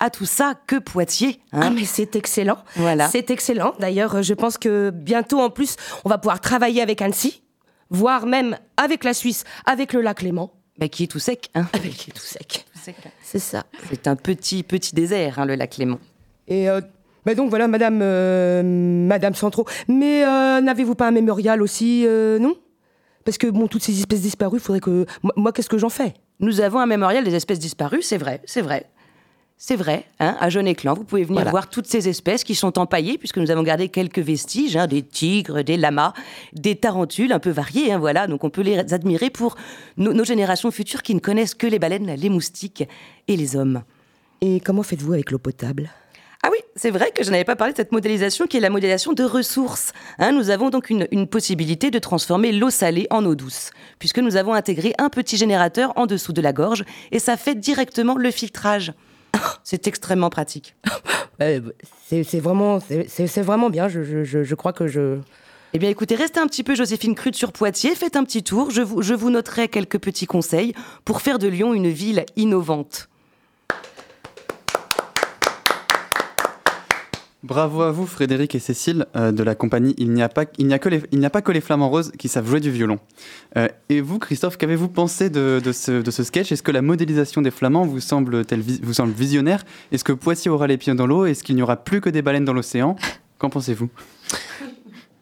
[0.00, 1.40] à tout ça que Poitiers.
[1.52, 1.60] hein.
[1.64, 2.58] Ah mais c'est excellent.
[2.76, 3.08] Voilà.
[3.08, 3.74] C'est excellent.
[3.78, 7.42] D'ailleurs, je pense que bientôt en plus, on va pouvoir travailler avec Annecy,
[7.90, 10.52] voire même avec la Suisse, avec le lac Léman.
[10.78, 11.50] Bah, qui est tout sec.
[11.56, 11.66] Hein.
[11.72, 12.64] Avec les tout sec.
[13.22, 13.64] C'est ça.
[13.90, 15.98] C'est un petit, petit désert, hein, le lac Léman.
[16.46, 16.80] Et euh,
[17.26, 19.66] bah donc voilà, Madame, euh, Madame Centraux.
[19.88, 22.56] Mais euh, n'avez-vous pas un mémorial aussi, euh, non?
[23.24, 26.14] Parce que bon, toutes ces espèces disparues, faudrait que moi, moi, qu'est-ce que j'en fais?
[26.40, 28.86] Nous avons un mémorial des espèces disparues, c'est vrai, c'est vrai.
[29.60, 31.50] C'est vrai, hein, à Jeune-Éclan, vous pouvez venir Voilà.
[31.50, 35.02] voir toutes ces espèces qui sont empaillées, puisque nous avons gardé quelques vestiges, hein, des
[35.02, 36.12] tigres, des lamas,
[36.52, 38.28] des tarentules un peu variés, hein, voilà.
[38.28, 39.56] Donc on peut les admirer pour
[39.96, 42.84] nos- nos générations futures qui ne connaissent que les baleines, les moustiques
[43.26, 43.82] et les hommes.
[44.42, 45.90] Et comment faites-vous avec l'eau potable?
[46.44, 48.70] Ah oui, c'est vrai que je n'avais pas parlé de cette modélisation qui est la
[48.70, 49.92] modélisation de ressources.
[50.20, 54.20] Hein, nous avons donc une, une possibilité de transformer l'eau salée en eau douce, puisque
[54.20, 58.14] nous avons intégré un petit générateur en dessous de la gorge et ça fait directement
[58.14, 58.92] le filtrage.
[59.64, 60.74] C'est extrêmement pratique.
[61.40, 61.60] Euh,
[62.08, 63.06] c'est vraiment, c'est
[63.70, 63.86] bien.
[63.86, 65.18] Je, je- je- je crois que je.
[65.72, 68.72] Eh bien écoutez, restez un petit peu Joséphine Crude sur Poitiers, faites un petit tour,
[68.72, 70.74] je vous, je vous noterai quelques petits conseils
[71.04, 73.08] pour faire de Lyon une ville innovante.
[77.44, 80.78] Bravo à vous, Frédéric et Cécile, euh, de la compagnie Il n'y a, pas- a,
[80.80, 82.98] que les- il n'y a pas que les flamants roses qui savent jouer du violon.
[83.56, 86.50] Euh, et vous, Christophe, qu'avez-vous pensé de, ce, de ce sketch?
[86.50, 88.44] Est-ce que la modélisation des flamands vous semble,
[88.82, 89.64] vous semble visionnaire?
[89.92, 91.26] Est-ce que Poitiers aura les pieds dans l'eau?
[91.26, 92.96] Est-ce qu'il n'y aura plus que des baleines dans l'océan?
[93.38, 93.88] Qu'en pensez-vous?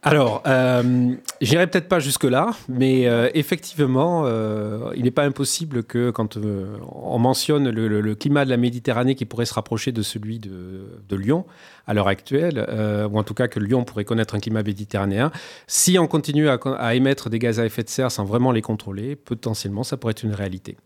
[0.09, 6.11] Alors, euh, j'irai peut-être pas jusque-là, mais euh, effectivement, euh, il n'est pas impossible que
[6.11, 9.91] quand euh, on mentionne le, le- le climat de la Méditerranée qui pourrait se rapprocher
[9.91, 11.45] de celui de, de Lyon
[11.89, 15.33] à l'heure actuelle, euh, ou en tout cas que Lyon pourrait connaître un climat méditerranéen,
[15.67, 18.63] si on continue à, à émettre des gaz à effet de serre sans vraiment les
[18.63, 20.77] contrôler, potentiellement, ça pourrait être une réalité.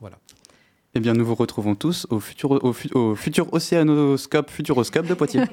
[0.00, 0.18] Voilà.
[0.94, 5.14] Eh bien, nous vous retrouvons tous au futur, au, fu- au futur océanoscope Futuroscope de
[5.14, 5.42] Poitiers.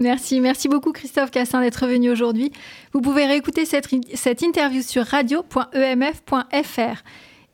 [0.00, 2.52] Merci, merci beaucoup Christophe Cassin d'être venu aujourd'hui.
[2.92, 7.02] Vous pouvez réécouter cette, interview sur radio.emf.fr.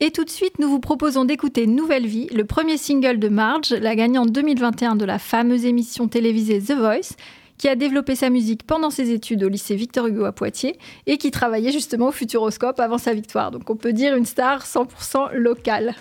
[0.01, 3.71] Et tout de suite, nous vous proposons d'écouter Nouvelle Vie, le premier single de Marge,
[3.71, 7.17] la gagnante 2021 de la fameuse émission télévisée The Voice,
[7.57, 11.17] qui a développé sa musique pendant ses études au lycée Victor Hugo à Poitiers et
[11.17, 13.53] qui travaillait justement au Futuroscope avant sa victoire.
[13.53, 15.95] Donc on peut dire une star 100% locale.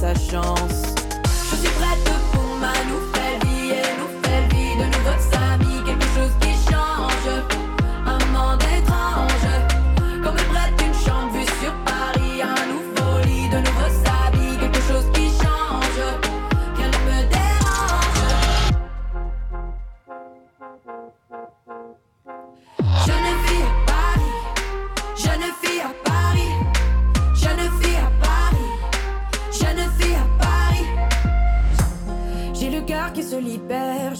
[0.00, 0.89] Sa chance.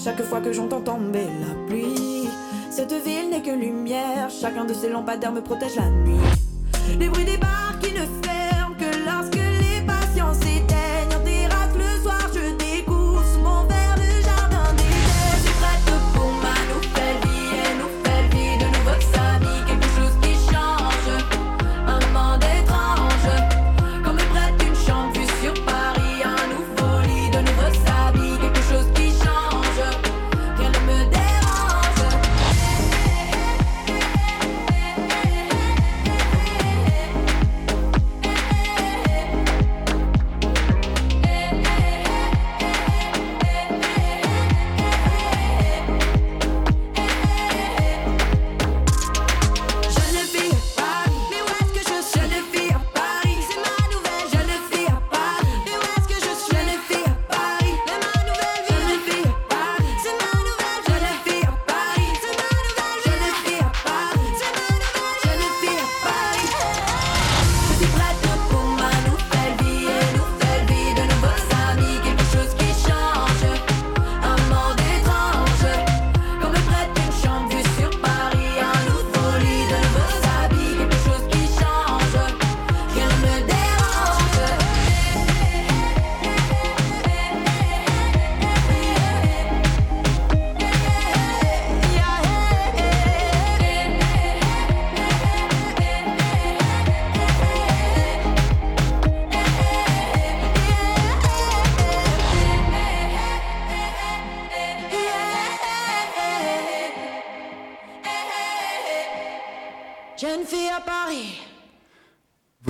[0.03, 2.27] Chaque fois que j'entends tomber la pluie.
[2.71, 6.17] Cette ville n'est que lumière, chacun de ces lampadaires me protège la nuit.
[6.99, 7.70] Les bruits des bars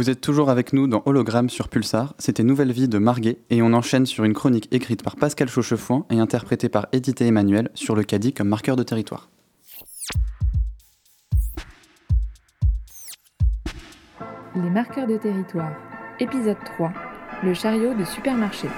[0.02, 3.62] Vous êtes toujours avec nous dans Hologramme sur Pulsar, c'était Nouvelle Vie de Marguet, et
[3.62, 7.70] on enchaîne sur une chronique écrite par Pascal Chauchefoin et interprétée par Edith et Emmanuel
[7.76, 9.30] sur le caddie comme marqueur de territoire.
[14.56, 15.76] Les marqueurs de territoire.
[16.20, 16.91] Épisode 3.
[17.43, 18.70] Le chariot de supermarché.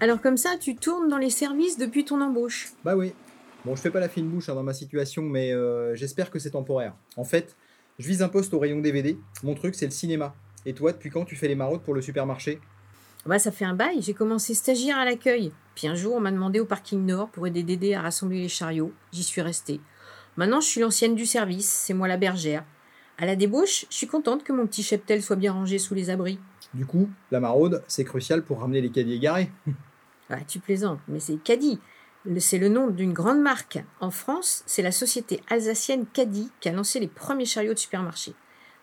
[0.00, 2.72] Alors comme ça, tu tournes dans les services depuis ton embauche?
[2.82, 3.12] Bah oui.
[3.66, 6.38] Bon, je fais pas la fine bouche hein, dans ma situation, mais euh, j'espère que
[6.38, 6.94] c'est temporaire.
[7.18, 7.54] En fait,
[7.98, 9.18] je vise un poste au rayon DVD.
[9.42, 10.34] Mon truc, c'est le cinéma.
[10.64, 12.60] Et toi, depuis quand tu fais les maraudes pour le supermarché?
[13.24, 15.52] Bah ça fait un bail, j'ai commencé stagiaire à l'accueil.
[15.76, 18.48] Puis un jour, on m'a demandé au parking nord pour aider Dédé à rassembler les
[18.48, 18.92] chariots.
[19.12, 19.80] J'y suis restée.
[20.36, 22.64] Maintenant, je suis l'ancienne du service, c'est moi la bergère.
[23.18, 26.10] À la débauche, je suis contente que mon petit cheptel soit bien rangé sous les
[26.10, 26.40] abris.
[26.74, 29.50] Du coup, la maraude, c'est crucial pour ramener les caddies égarés.
[30.30, 31.78] Ah, tu plaisantes, mais c'est Caddy.
[32.38, 33.82] C'est le nom d'une grande marque.
[33.98, 38.34] En France, c'est la société alsacienne Caddy qui a lancé les premiers chariots de supermarché.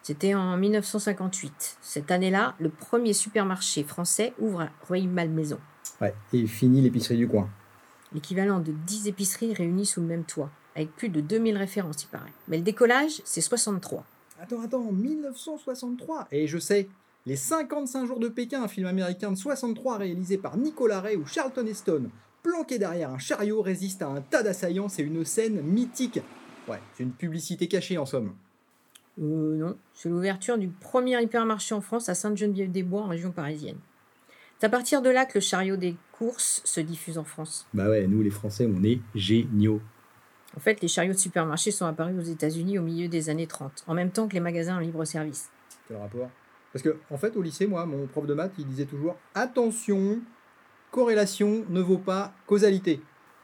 [0.03, 1.77] C'était en 1958.
[1.81, 5.59] Cette année-là, le premier supermarché français ouvre à Rueil-Malmaison.
[6.01, 7.49] Ouais, et fini l'épicerie du coin.
[8.13, 12.07] L'équivalent de 10 épiceries réunies sous le même toit, avec plus de 2000 références, il
[12.07, 12.33] paraît.
[12.47, 14.03] Mais le décollage, c'est 63.
[14.41, 16.89] Attends, attends, 1963 Et je sais,
[17.25, 21.25] Les 55 jours de Pékin, un film américain de 63 réalisé par Nicolas Ray ou
[21.25, 22.09] Charlton Heston,
[22.43, 26.19] planqué derrière un chariot, résiste à un tas d'assaillants, c'est une scène mythique.
[26.67, 28.33] Ouais, c'est une publicité cachée en somme.
[29.19, 33.77] Euh, non, c'est l'ouverture du premier hypermarché en France à Sainte-Geneviève-des-Bois, en région parisienne.
[34.59, 37.67] C'est à partir de là que le chariot des courses se diffuse en France.
[37.73, 39.81] Bah ouais, nous les Français, on est géniaux.
[40.55, 43.83] En fait, les chariots de supermarché sont apparus aux États-Unis au milieu des années 30,
[43.87, 45.49] en même temps que les magasins en libre-service.
[45.87, 46.29] Quel rapport?
[46.73, 50.19] Parce que, en fait, au lycée, moi, mon prof de maths, il disait toujours attention,
[50.91, 53.01] corrélation ne vaut pas causalité.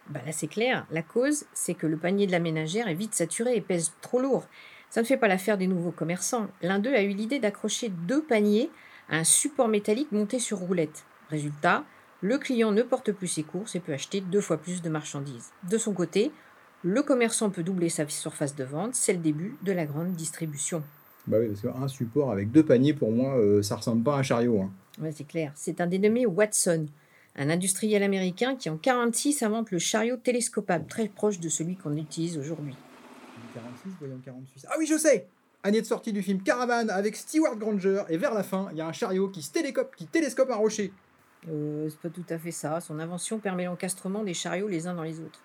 [0.10, 0.86] Bah là, c'est clair.
[0.92, 4.20] La cause, c'est que le panier de la ménagère est vite saturé et pèse trop
[4.20, 4.46] lourd.
[4.90, 6.48] Ça ne fait pas l'affaire des nouveaux commerçants.
[6.62, 8.70] L'un d'eux a eu l'idée d'accrocher deux paniers
[9.10, 11.06] à un support métallique monté sur roulette.
[11.30, 11.84] Résultat,
[12.22, 15.52] le client ne porte plus ses courses et peut acheter deux fois plus de marchandises.
[15.70, 16.32] De son côté,
[16.84, 18.94] le commerçant peut doubler sa surface de vente.
[18.94, 20.84] C'est le début de la grande distribution.
[21.28, 24.20] Bah oui, parce qu'un support avec deux paniers, pour moi, euh, ça ressemble pas à
[24.20, 24.62] un chariot.
[24.62, 24.72] hein.
[25.02, 25.52] Ouais, c'est clair.
[25.56, 26.86] C'est un dénommé Watson,
[27.36, 31.96] un industriel américain qui en 46 invente le chariot télescopable, très proche de celui qu'on
[31.98, 32.76] utilise aujourd'hui.
[33.54, 34.66] 46, voyons 46.
[34.70, 35.28] Ah oui, je sais
[35.64, 38.82] Année de sortie du film Caravane avec Stewart Granger, et vers la fin, il y
[38.82, 40.94] a un chariot qui, se télécope, qui télescope un rocher.
[41.50, 42.80] Euh, c'est pas tout à fait ça.
[42.82, 45.42] Son invention permet l'encastrement des chariots les uns dans les autres.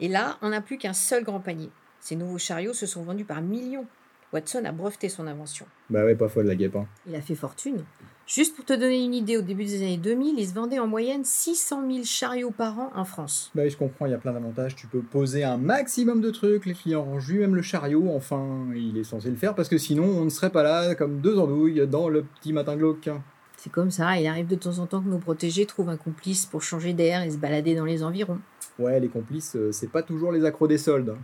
[0.00, 1.70] Et là, on n'a plus qu'un seul grand panier.
[2.00, 3.86] Ces nouveaux chariots se sont vendus par millions.
[4.32, 5.66] Watson a breveté son invention.
[5.88, 6.76] Bah ouais, pas folle la guêpe.
[6.76, 6.86] hein.
[7.06, 7.84] Il a fait fortune.
[8.26, 10.86] Juste pour te donner une idée, au début des années 2000, il se vendait en
[10.86, 13.50] moyenne 600 000 chariots par an en France.
[13.54, 14.74] Bah oui, je comprends, il y a plein d'avantages.
[14.74, 18.96] Tu peux poser un maximum de trucs, les clients rangent lui-même le chariot, enfin, il
[18.96, 21.86] est censé le faire, parce que sinon, on ne serait pas là comme deux andouilles
[21.86, 23.10] dans le petit matin glauque.
[23.58, 26.46] C'est comme ça, il arrive de temps en temps que nos protégés trouvent un complice
[26.46, 28.38] pour changer d'air et se balader dans les environs.
[28.78, 31.14] Ouais, les complices, euh, c'est pas toujours les accros des soldes.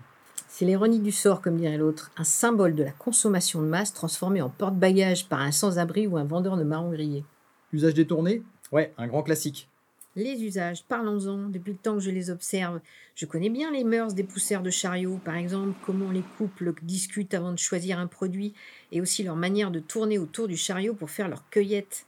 [0.53, 4.43] C'est l'ironie du sort, comme dirait l'autre, un symbole de la consommation de masse transformé
[4.43, 7.25] en porte-bagages par un sans-abri ou un vendeur de marrons grillés.
[7.73, 8.43] Usage détourné?
[8.73, 9.69] Ouais, un grand classique.
[10.17, 12.81] Les usages, parlons-en, depuis le temps que je les observe.
[13.15, 17.33] Je connais bien les mœurs des pousseurs de chariots, par exemple, comment les couples discutent
[17.33, 18.53] avant de choisir un produit,
[18.91, 22.07] et aussi leur manière de tourner autour du chariot pour faire leur cueillette.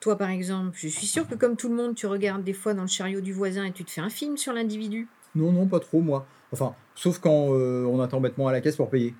[0.00, 2.72] Toi, par exemple, je suis sûre que comme tout le monde, tu regardes des fois
[2.72, 5.08] dans le chariot du voisin et tu te fais un film sur l'individu.
[5.34, 6.26] Non, non, pas trop, moi.
[6.52, 9.14] Enfin, sauf quand euh, on attend bêtement à la caisse pour payer.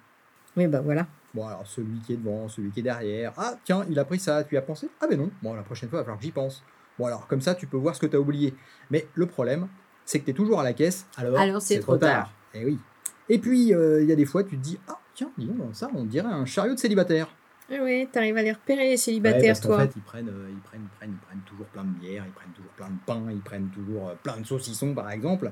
[0.57, 1.07] Oui, bah voilà.
[1.35, 3.33] Bon, alors celui qui est devant, celui qui est derrière.
[3.39, 4.91] Ah, tiens, il a pris ça, tu y as pensé?
[5.01, 5.31] Ah, ben non.
[5.43, 6.63] Bon, la prochaine fois, il va falloir que j'y pense.
[6.99, 8.55] Bon, alors, comme ça, tu peux voir ce que tu as oublié.
[8.91, 9.69] Mais le problème,
[10.05, 11.07] c'est que tu es toujours à la caisse.
[11.17, 12.31] Alors, Alors, c'est trop tard.
[12.53, 12.79] Eh oui.
[13.31, 15.75] Et puis, euh, il y a des fois, tu te dis Ah, tiens, dis donc,
[15.75, 17.29] ça, on dirait un chariot de célibataire.
[17.71, 19.79] Oui, t'arrives à les repérer, les Ouais, célibataires, parce toi.
[19.81, 22.33] fait, ils prennent, euh, ils, prennent, ils, prennent, ils prennent toujours plein de bière, ils
[22.33, 25.51] prennent toujours plein de pain, ils prennent toujours euh, plein de saucissons, par exemple.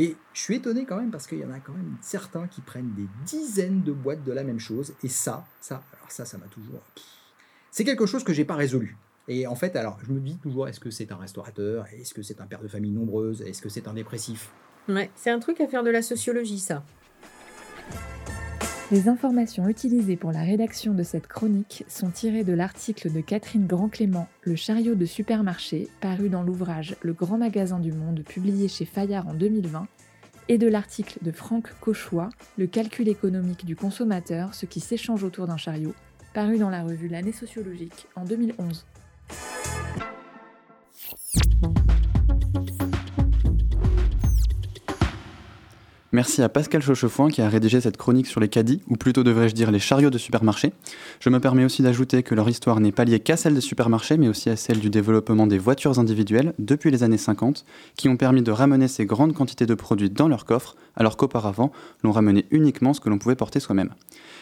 [0.00, 2.60] Et je suis étonné quand même parce qu'il y en a quand même certains qui
[2.60, 4.94] prennent des dizaines de boîtes de la même chose.
[5.02, 6.80] Et ça, ça, alors ça, ça m'a toujours.
[7.72, 8.96] C'est quelque chose que j'ai pas résolu.
[9.26, 11.86] Et en fait, alors, je me dis toujours, est-ce que c'est un restaurateur?
[11.92, 13.42] Est-ce que c'est un père de famille nombreuse?
[13.42, 14.52] Est-ce que c'est un dépressif?
[14.88, 16.84] Ouais, c'est un truc à faire de la sociologie, ça.
[18.90, 23.66] Les informations utilisées pour la rédaction de cette chronique sont tirées de l'article de Catherine
[23.66, 28.86] Grand-Clément, Le chariot de supermarché, paru dans l'ouvrage Le grand magasin du monde, publié chez
[28.86, 29.86] Fayard en 2020,
[30.48, 35.46] et de l'article de Franck Cauchois, Le calcul économique du consommateur, ce qui s'échange autour
[35.46, 35.92] d'un chariot,
[36.32, 38.86] paru dans la revue L'année sociologique en 2011.
[46.10, 49.54] Merci à Pascal Chauchefoin qui a rédigé cette chronique sur les caddies, ou plutôt devrais-je
[49.54, 50.72] dire les chariots de supermarché.
[51.20, 54.16] Je me permets aussi d'ajouter que leur histoire n'est pas liée qu'à celle des supermarchés,
[54.16, 58.16] mais aussi à celle du développement des voitures individuelles depuis les années 50, qui ont
[58.16, 62.46] permis de ramener ces grandes quantités de produits dans leur coffre, alors qu'auparavant, l'on ramenait
[62.50, 63.92] uniquement ce que l'on pouvait porter soi-même.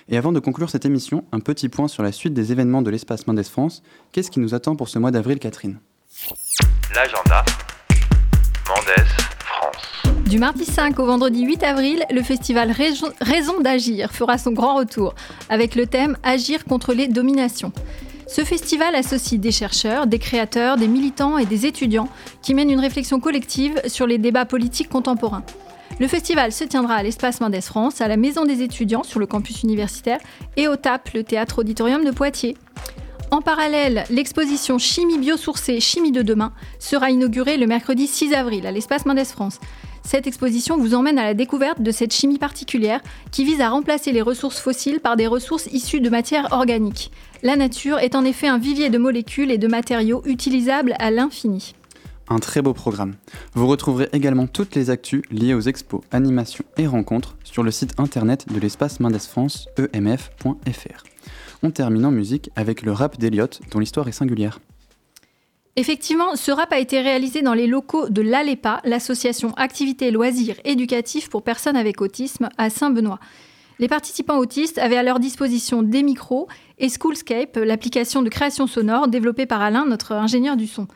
[0.08, 2.90] Et avant de conclure cette émission, un petit point sur la suite des événements de
[2.90, 3.82] l'espace Mendes France.
[4.12, 5.80] Qu'est-ce qui nous attend pour ce mois d'avril, Catherine?
[6.94, 7.44] L'agenda
[8.68, 9.25] Mendes.
[10.26, 12.72] Du mardi 5 au vendredi 8 avril, le festival
[13.20, 15.14] Raison d'agir fera son grand retour
[15.48, 17.72] avec le thème Agir contre les dominations.
[18.26, 22.08] Ce festival associe des chercheurs, des créateurs, des militants et des étudiants
[22.42, 25.44] qui mènent une réflexion collective sur les débats politiques contemporains.
[25.98, 29.26] Le festival se tiendra à l'espace Mendes France, à la Maison des étudiants sur le
[29.26, 30.18] campus universitaire
[30.56, 32.56] et au TAP, le théâtre auditorium de Poitiers.
[33.32, 38.72] En parallèle, l'exposition Chimie biosourcée, Chimie de demain sera inaugurée le mercredi 6 avril à
[38.72, 39.58] l'espace Mendes France.
[40.04, 43.00] Cette exposition vous emmène à la découverte de cette chimie particulière
[43.32, 47.10] qui vise à remplacer les ressources fossiles par des ressources issues de matières organiques.
[47.42, 51.74] La nature est en effet un vivier de molécules et de matériaux utilisables à l'infini.
[52.28, 53.14] Un très beau programme.
[53.54, 57.92] Vous retrouverez également toutes les actus liées aux expos, animations et rencontres sur le site
[57.98, 61.04] internet de l'espace Mendes France, emf.fr.
[61.62, 64.58] On termine en musique avec le rap d'Eliott, dont l'histoire est singulière.
[65.76, 71.28] Effectivement, ce rap a été réalisé dans les locaux de l'ALEPA, l'association Activités Loisirs Éducatifs
[71.28, 73.20] pour personnes avec autisme à Saint-Benoît.
[73.78, 76.48] Les participants autistes avaient à leur disposition des micros
[76.78, 80.88] et Schoolscape, l'application de création sonore développée par Alain, notre ingénieur du son.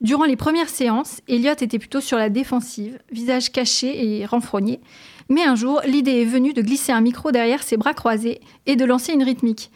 [0.00, 4.80] Durant les premières séances, Elliot était plutôt sur la défensive, visage caché et renfrogné.
[5.28, 8.76] Mais un jour, l'idée est venue de glisser un micro derrière ses bras croisés et
[8.76, 9.70] de lancer une rythmique.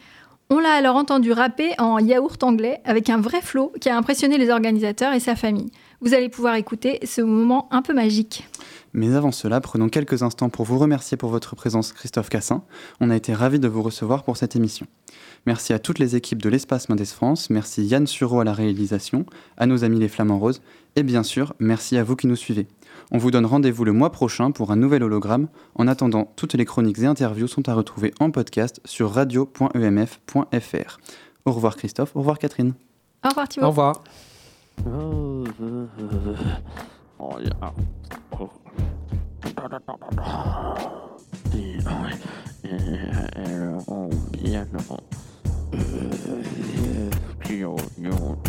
[0.49, 4.37] On l'a alors entendu rapper en yaourt anglais avec un vrai flow qui a impressionné
[4.37, 5.71] les organisateurs et sa famille.
[6.01, 8.47] Vous allez pouvoir écouter ce moment un peu magique.
[8.93, 12.63] Mais avant cela, prenons quelques instants pour vous remercier pour votre présence, Christophe Cassin.
[12.99, 14.87] On a été ravis de vous recevoir pour cette émission.
[15.45, 19.25] Merci à toutes les équipes de l'Espace Mendes France, merci Yann Sureau à la réalisation,
[19.57, 20.61] à nos amis les Flamands Roses,
[20.95, 22.67] et bien sûr, merci à vous qui nous suivez.
[23.11, 25.47] On vous donne rendez-vous le mois prochain pour un nouvel hologramme.
[25.75, 30.97] En attendant, toutes les chroniques et interviews sont à retrouver en podcast sur radio.emf.fr.
[31.45, 32.73] Au revoir Christophe, au revoir Catherine.
[33.23, 33.65] Au revoir Thibaut.
[33.67, 34.03] Au revoir.
[47.49, 48.41] you know, you know,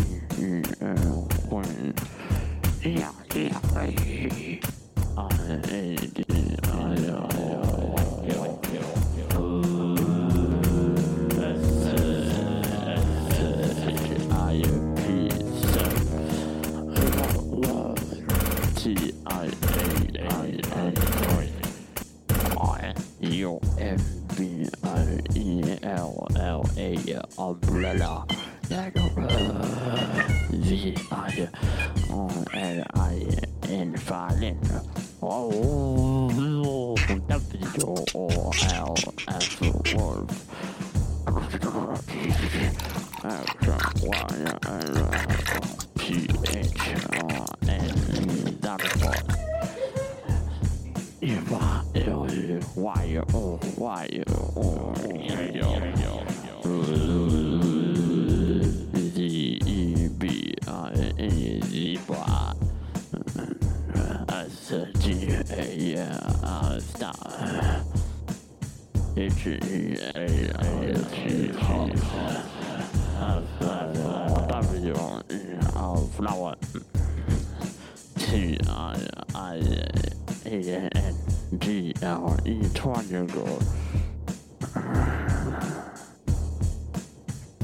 [82.67, 83.63] you talking about?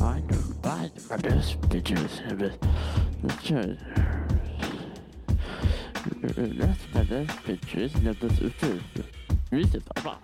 [0.01, 2.57] I can buy my best pictures of it.
[6.21, 8.83] That's my best pictures of the church.
[9.51, 10.21] Reese's about.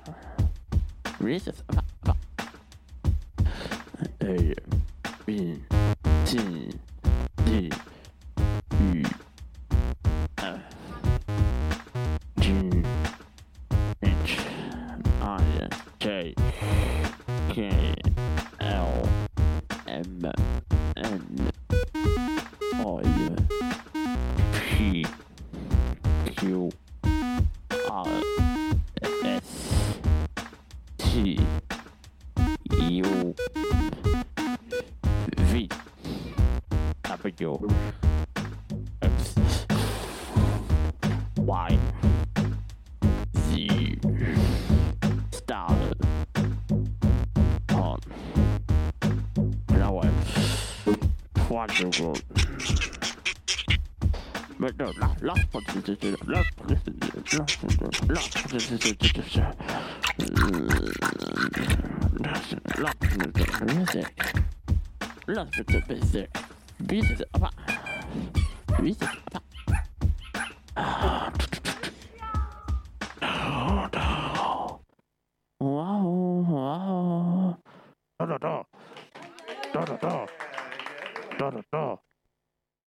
[1.20, 1.62] Reese's.
[51.80, 52.18] Trois secondes.
[54.60, 55.64] Maintenant, là, là, là, là,
[56.28, 56.44] là,
[65.28, 66.28] là, je te baisser.
[66.90, 67.24] Oui, c'est ça.
[67.24, 67.29] Oui,